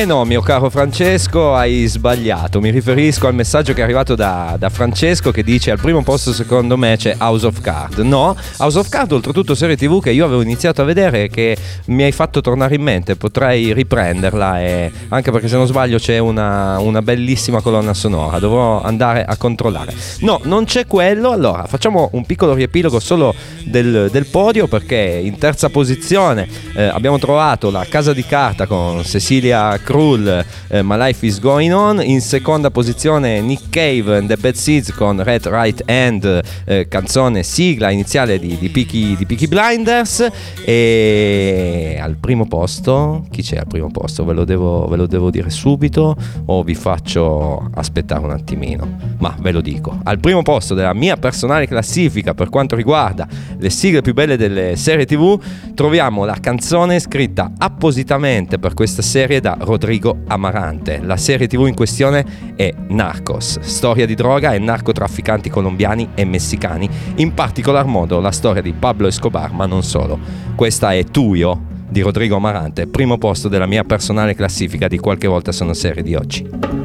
Eh 0.01 0.05
no, 0.05 0.25
mio 0.25 0.41
caro 0.41 0.71
Francesco, 0.71 1.53
hai 1.53 1.85
sbagliato. 1.85 2.59
Mi 2.59 2.71
riferisco 2.71 3.27
al 3.27 3.35
messaggio 3.35 3.73
che 3.73 3.81
è 3.81 3.83
arrivato 3.83 4.15
da, 4.15 4.55
da 4.57 4.69
Francesco 4.69 5.29
che 5.29 5.43
dice 5.43 5.69
al 5.69 5.79
primo 5.79 6.01
posto 6.01 6.33
secondo 6.33 6.75
me 6.75 6.95
c'è 6.97 7.17
House 7.19 7.45
of 7.45 7.61
Card. 7.61 7.99
No, 7.99 8.35
House 8.57 8.79
of 8.79 8.89
Card 8.89 9.11
oltretutto 9.11 9.53
serie 9.53 9.77
tv 9.77 10.01
che 10.01 10.09
io 10.09 10.25
avevo 10.25 10.41
iniziato 10.41 10.81
a 10.81 10.85
vedere 10.85 11.25
e 11.25 11.29
che 11.29 11.55
mi 11.85 12.01
hai 12.01 12.11
fatto 12.11 12.41
tornare 12.41 12.73
in 12.73 12.81
mente. 12.81 13.15
Potrei 13.15 13.73
riprenderla 13.73 14.59
e 14.61 14.91
anche 15.09 15.29
perché 15.29 15.47
se 15.47 15.55
non 15.55 15.67
sbaglio 15.67 15.99
c'è 15.99 16.17
una, 16.17 16.79
una 16.79 17.03
bellissima 17.03 17.61
colonna 17.61 17.93
sonora. 17.93 18.39
Dovrò 18.39 18.81
andare 18.81 19.23
a 19.23 19.37
controllare. 19.37 19.93
No, 20.21 20.41
non 20.45 20.65
c'è 20.65 20.87
quello. 20.87 21.29
Allora, 21.29 21.67
facciamo 21.67 22.09
un 22.13 22.25
piccolo 22.25 22.55
riepilogo 22.55 22.99
solo 22.99 23.35
del, 23.65 24.09
del 24.11 24.25
podio 24.25 24.65
perché 24.65 24.95
in 24.95 25.37
terza 25.37 25.69
posizione 25.69 26.47
eh, 26.73 26.85
abbiamo 26.85 27.19
trovato 27.19 27.69
la 27.69 27.85
Casa 27.87 28.13
di 28.13 28.25
Carta 28.25 28.65
con 28.65 29.03
Cecilia 29.03 29.77
Krull, 29.91 30.45
eh, 30.69 30.81
My 30.83 30.95
Life 30.97 31.25
is 31.25 31.37
Going 31.41 31.73
On. 31.73 32.01
In 32.01 32.21
seconda 32.21 32.71
posizione 32.71 33.41
Nick 33.41 33.67
Cave 33.69 34.19
and 34.19 34.29
the 34.29 34.37
Bad 34.37 34.53
Seeds 34.53 34.93
con 34.93 35.21
Red 35.21 35.45
Right 35.47 35.83
Hand, 35.85 36.41
eh, 36.63 36.87
canzone 36.87 37.43
sigla 37.43 37.89
iniziale 37.89 38.39
di, 38.39 38.57
di, 38.57 38.69
Peaky, 38.69 39.17
di 39.17 39.25
Peaky 39.25 39.47
Blinders. 39.47 40.25
E 40.63 41.99
al 42.01 42.15
primo 42.15 42.47
posto, 42.47 43.25
chi 43.31 43.41
c'è 43.41 43.57
al 43.57 43.67
primo 43.67 43.91
posto? 43.91 44.23
Ve 44.23 44.31
lo 44.31 44.45
devo, 44.45 44.87
ve 44.87 44.95
lo 44.95 45.07
devo 45.07 45.29
dire 45.29 45.49
subito 45.49 46.15
o 46.45 46.63
vi 46.63 46.73
faccio 46.73 47.69
aspettare 47.73 48.23
un 48.23 48.31
attimino? 48.31 48.97
Ma 49.17 49.35
ve 49.41 49.51
lo 49.51 49.59
dico. 49.59 49.99
Al 50.03 50.21
primo 50.21 50.41
posto 50.41 50.73
della 50.73 50.93
mia 50.93 51.17
personale 51.17 51.67
classifica 51.67 52.33
per 52.33 52.47
quanto 52.47 52.77
riguarda 52.77 53.27
le 53.57 53.69
sigle 53.69 54.01
più 54.01 54.13
belle 54.13 54.37
delle 54.37 54.77
serie 54.77 55.05
tv 55.05 55.37
troviamo 55.75 56.23
la 56.23 56.37
canzone 56.39 56.99
scritta 56.99 57.51
appositamente 57.57 58.57
per 58.57 58.73
questa 58.73 59.01
serie 59.01 59.41
da 59.41 59.57
Rodrigo 59.81 60.19
Amarante. 60.27 60.99
La 61.01 61.17
serie 61.17 61.47
tv 61.47 61.65
in 61.65 61.73
questione 61.73 62.53
è 62.55 62.71
Narcos, 62.89 63.61
storia 63.61 64.05
di 64.05 64.13
droga 64.13 64.53
e 64.53 64.59
narcotrafficanti 64.59 65.49
colombiani 65.49 66.09
e 66.13 66.23
messicani, 66.23 66.87
in 67.15 67.33
particolar 67.33 67.85
modo 67.85 68.19
la 68.19 68.29
storia 68.29 68.61
di 68.61 68.73
Pablo 68.73 69.07
Escobar, 69.07 69.51
ma 69.53 69.65
non 69.65 69.81
solo. 69.81 70.19
Questa 70.53 70.93
è 70.93 71.03
Tuyo 71.05 71.69
di 71.89 72.01
Rodrigo 72.01 72.35
Amarante, 72.35 72.85
primo 72.85 73.17
posto 73.17 73.47
della 73.47 73.65
mia 73.65 73.83
personale 73.83 74.35
classifica 74.35 74.87
di 74.87 74.99
qualche 74.99 75.27
volta 75.27 75.51
sono 75.51 75.73
serie 75.73 76.03
di 76.03 76.13
oggi. 76.13 76.80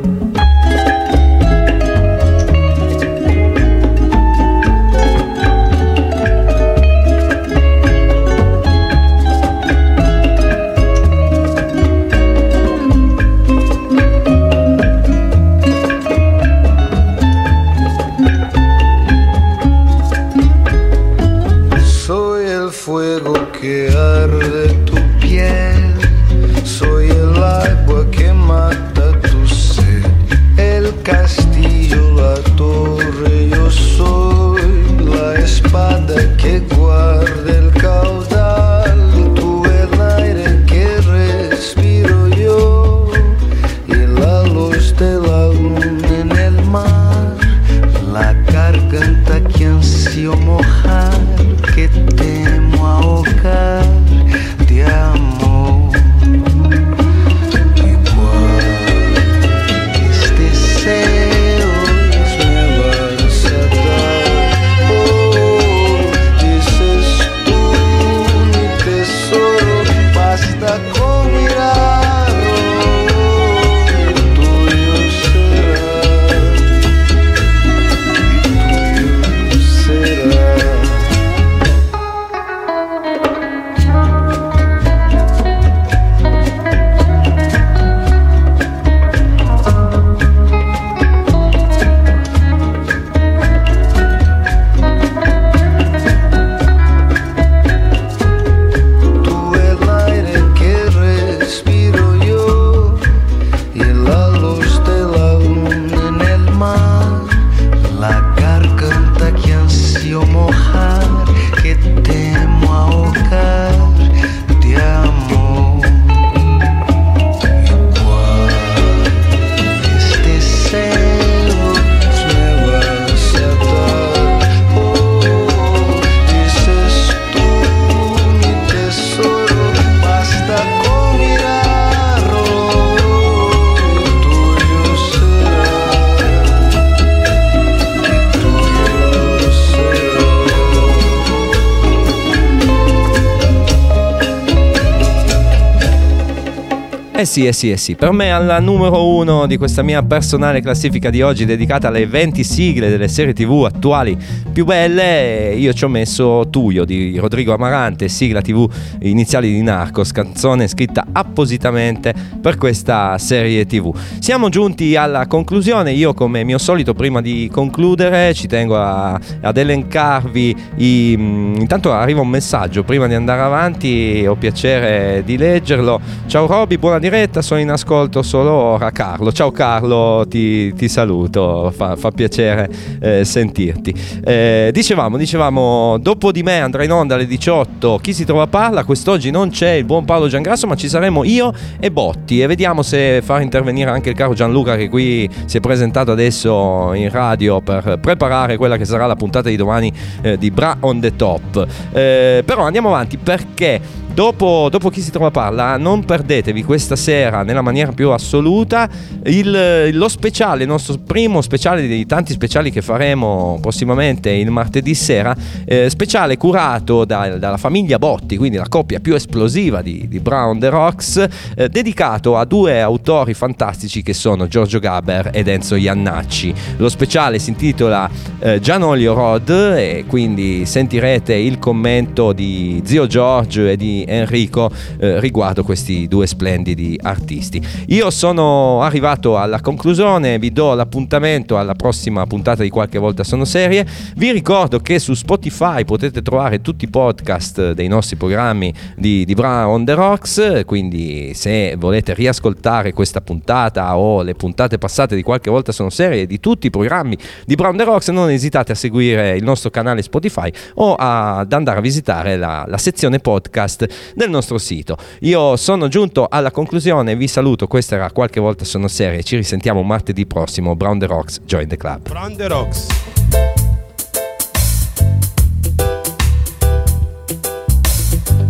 Sì, 147.36 147.46
eh 147.46 147.52
sì, 147.52 147.70
eh 147.70 147.76
sì. 147.76 147.94
Per 147.96 148.12
me 148.12 148.30
alla 148.30 148.58
numero 148.60 149.06
uno 149.06 149.46
di 149.46 149.58
questa 149.58 149.82
mia 149.82 150.02
personale 150.02 150.62
classifica 150.62 151.10
di 151.10 151.20
oggi 151.20 151.44
dedicata 151.44 151.88
alle 151.88 152.06
20 152.06 152.42
sigle 152.42 152.88
delle 152.88 153.08
serie 153.08 153.34
tv 153.34 153.64
attuali 153.70 154.16
più 154.56 154.64
belle, 154.64 155.52
io 155.54 155.74
ci 155.74 155.84
ho 155.84 155.88
messo 155.88 156.46
Tuyo 156.48 156.86
di 156.86 157.18
Rodrigo 157.18 157.52
Amarante, 157.52 158.08
sigla 158.08 158.40
tv 158.40 158.66
iniziali 159.00 159.52
di 159.52 159.60
Narcos, 159.60 160.12
canzone 160.12 160.66
scritta 160.66 161.04
appositamente 161.12 162.14
per 162.40 162.56
questa 162.56 163.18
serie 163.18 163.66
tv. 163.66 163.94
Siamo 164.18 164.48
giunti 164.48 164.96
alla 164.96 165.26
conclusione, 165.26 165.92
io 165.92 166.14
come 166.14 166.42
mio 166.42 166.56
solito 166.56 166.94
prima 166.94 167.20
di 167.20 167.50
concludere 167.52 168.32
ci 168.32 168.46
tengo 168.46 168.78
a- 168.78 169.20
ad 169.42 169.56
elencarvi 169.58 170.56
i... 170.76 171.12
Intanto 171.12 171.92
arriva 171.92 172.22
un 172.22 172.28
messaggio 172.28 172.82
prima 172.82 173.06
di 173.06 173.12
andare 173.12 173.42
avanti, 173.42 174.24
ho 174.26 174.36
piacere 174.36 175.22
di 175.22 175.36
leggerlo. 175.36 176.00
Ciao 176.24 176.46
Roby, 176.46 176.78
buona 176.78 176.98
diretta, 176.98 177.42
sono 177.42 177.60
in 177.60 177.68
ascolto 177.68 178.22
solo 178.22 178.52
ora. 178.52 178.90
Carlo, 178.90 179.32
ciao 179.32 179.50
Carlo, 179.50 180.24
ti, 180.26 180.72
ti 180.72 180.88
saluto, 180.88 181.70
fa, 181.76 181.94
fa 181.96 182.10
piacere 182.10 182.70
eh, 183.00 183.22
sentirti. 183.22 183.94
Eh, 184.24 184.44
dicevamo, 184.72 185.16
dicevamo, 185.16 185.98
dopo 185.98 186.32
di 186.32 186.42
me 186.42 186.60
andrà 186.60 186.84
in 186.84 186.92
onda 186.92 187.14
alle 187.14 187.26
18 187.26 187.98
Chi 188.02 188.12
si 188.12 188.24
trova 188.24 188.42
a 188.42 188.46
parla, 188.46 188.84
quest'oggi 188.84 189.30
non 189.30 189.50
c'è 189.50 189.70
il 189.70 189.84
buon 189.84 190.04
Paolo 190.04 190.28
Giangrasso 190.28 190.66
ma 190.66 190.74
ci 190.74 190.88
saremo 190.88 191.24
io 191.24 191.52
e 191.78 191.90
Botti 191.90 192.40
e 192.40 192.46
vediamo 192.46 192.82
se 192.82 193.20
far 193.22 193.42
intervenire 193.42 193.90
anche 193.90 194.10
il 194.10 194.14
caro 194.14 194.34
Gianluca 194.34 194.76
che 194.76 194.88
qui 194.88 195.28
si 195.46 195.56
è 195.56 195.60
presentato 195.60 196.12
adesso 196.12 196.92
in 196.94 197.10
radio 197.10 197.60
per 197.60 197.98
preparare 198.00 198.56
quella 198.56 198.76
che 198.76 198.84
sarà 198.84 199.06
la 199.06 199.16
puntata 199.16 199.48
di 199.48 199.56
domani 199.56 199.92
eh, 200.22 200.36
di 200.38 200.50
Bra 200.50 200.76
on 200.80 201.00
the 201.00 201.16
Top. 201.16 201.66
Eh, 201.92 202.42
però 202.44 202.62
andiamo 202.62 202.88
avanti 202.88 203.16
perché 203.16 203.80
Dopo, 204.16 204.68
dopo 204.70 204.88
chi 204.88 205.02
si 205.02 205.10
trova 205.10 205.30
parla, 205.30 205.76
non 205.76 206.02
perdetevi 206.06 206.64
questa 206.64 206.96
sera 206.96 207.42
nella 207.42 207.60
maniera 207.60 207.92
più 207.92 208.12
assoluta 208.12 208.88
il- 209.26 209.90
lo 209.92 210.08
speciale, 210.08 210.62
il 210.62 210.68
nostro 210.70 210.96
primo 210.96 211.42
speciale 211.42 211.86
dei 211.86 212.06
tanti 212.06 212.32
speciali 212.32 212.70
che 212.70 212.80
faremo 212.80 213.58
prossimamente 213.60 214.30
il 214.30 214.50
martedì 214.50 214.94
sera, 214.94 215.36
eh, 215.66 215.90
speciale 215.90 216.38
curato 216.38 217.04
da- 217.04 217.36
dalla 217.36 217.58
famiglia 217.58 217.98
Botti, 217.98 218.38
quindi 218.38 218.56
la 218.56 218.68
coppia 218.70 219.00
più 219.00 219.14
esplosiva 219.14 219.82
di, 219.82 220.06
di 220.08 220.18
Brown 220.18 220.58
The 220.58 220.70
Rocks, 220.70 221.26
eh, 221.54 221.68
dedicato 221.68 222.38
a 222.38 222.46
due 222.46 222.80
autori 222.80 223.34
fantastici 223.34 224.02
che 224.02 224.14
sono 224.14 224.48
Giorgio 224.48 224.78
Gaber 224.78 225.28
ed 225.30 225.46
Enzo 225.46 225.74
Iannacci. 225.74 226.54
Lo 226.78 226.88
speciale 226.88 227.38
si 227.38 227.50
intitola 227.50 228.08
eh, 228.38 228.60
Gianolio 228.60 229.12
Rod 229.12 229.50
e 229.50 230.04
quindi 230.08 230.64
sentirete 230.64 231.34
il 231.34 231.58
commento 231.58 232.32
di 232.32 232.80
zio 232.82 233.06
Giorgio 233.06 233.66
e 233.66 233.76
di 233.76 234.04
Enrico 234.06 234.70
eh, 234.98 235.20
riguardo 235.20 235.62
questi 235.62 236.08
due 236.08 236.26
splendidi 236.26 236.98
artisti. 237.02 237.60
Io 237.88 238.10
sono 238.10 238.82
arrivato 238.82 239.38
alla 239.38 239.60
conclusione, 239.60 240.38
vi 240.38 240.52
do 240.52 240.74
l'appuntamento 240.74 241.58
alla 241.58 241.74
prossima 241.74 242.26
puntata 242.26 242.62
di 242.62 242.70
qualche 242.70 242.98
volta 242.98 243.24
sono 243.24 243.44
serie. 243.44 243.86
Vi 244.16 244.30
ricordo 244.30 244.80
che 244.80 244.98
su 244.98 245.14
Spotify 245.14 245.84
potete 245.84 246.22
trovare 246.22 246.60
tutti 246.60 246.84
i 246.84 246.88
podcast 246.88 247.72
dei 247.72 247.88
nostri 247.88 248.16
programmi 248.16 248.72
di, 248.96 249.24
di 249.24 249.34
Bra 249.34 249.68
on 249.68 249.84
the 249.84 249.94
Rocks, 249.94 250.62
quindi 250.64 251.32
se 251.34 251.74
volete 251.76 252.14
riascoltare 252.14 252.92
questa 252.92 253.20
puntata 253.20 253.96
o 253.98 254.22
le 254.22 254.34
puntate 254.34 254.78
passate 254.78 255.14
di 255.14 255.22
qualche 255.22 255.50
volta 255.50 255.72
sono 255.72 255.90
serie 255.90 256.26
di 256.26 256.40
tutti 256.40 256.68
i 256.68 256.70
programmi 256.70 257.16
di 257.44 257.54
Brown 257.54 257.76
the 257.76 257.84
Rocks, 257.84 258.08
non 258.08 258.30
esitate 258.30 258.72
a 258.72 258.74
seguire 258.74 259.36
il 259.36 259.44
nostro 259.44 259.70
canale 259.70 260.02
Spotify 260.02 260.50
o 260.74 260.94
ad 260.94 261.52
andare 261.52 261.78
a 261.78 261.82
visitare 261.82 262.36
la, 262.36 262.64
la 262.66 262.78
sezione 262.78 263.18
podcast 263.18 263.86
del 264.14 264.30
nostro 264.30 264.58
sito. 264.58 264.96
Io 265.20 265.56
sono 265.56 265.88
giunto 265.88 266.26
alla 266.28 266.50
conclusione, 266.50 267.16
vi 267.16 267.28
saluto, 267.28 267.66
questa 267.66 267.96
era 267.96 268.10
qualche 268.10 268.40
volta 268.40 268.64
sono 268.64 268.88
serie, 268.88 269.22
ci 269.22 269.36
risentiamo 269.36 269.82
martedì 269.82 270.26
prossimo, 270.26 270.76
Brown 270.76 270.98
the 270.98 271.06
Rocks, 271.06 271.40
join 271.44 271.68
the 271.68 271.76
club. 271.76 272.08
Brown 272.08 272.36
the 272.36 272.48
Rocks. 272.48 272.86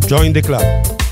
Join 0.06 0.32
the 0.32 0.40
club. 0.40 1.05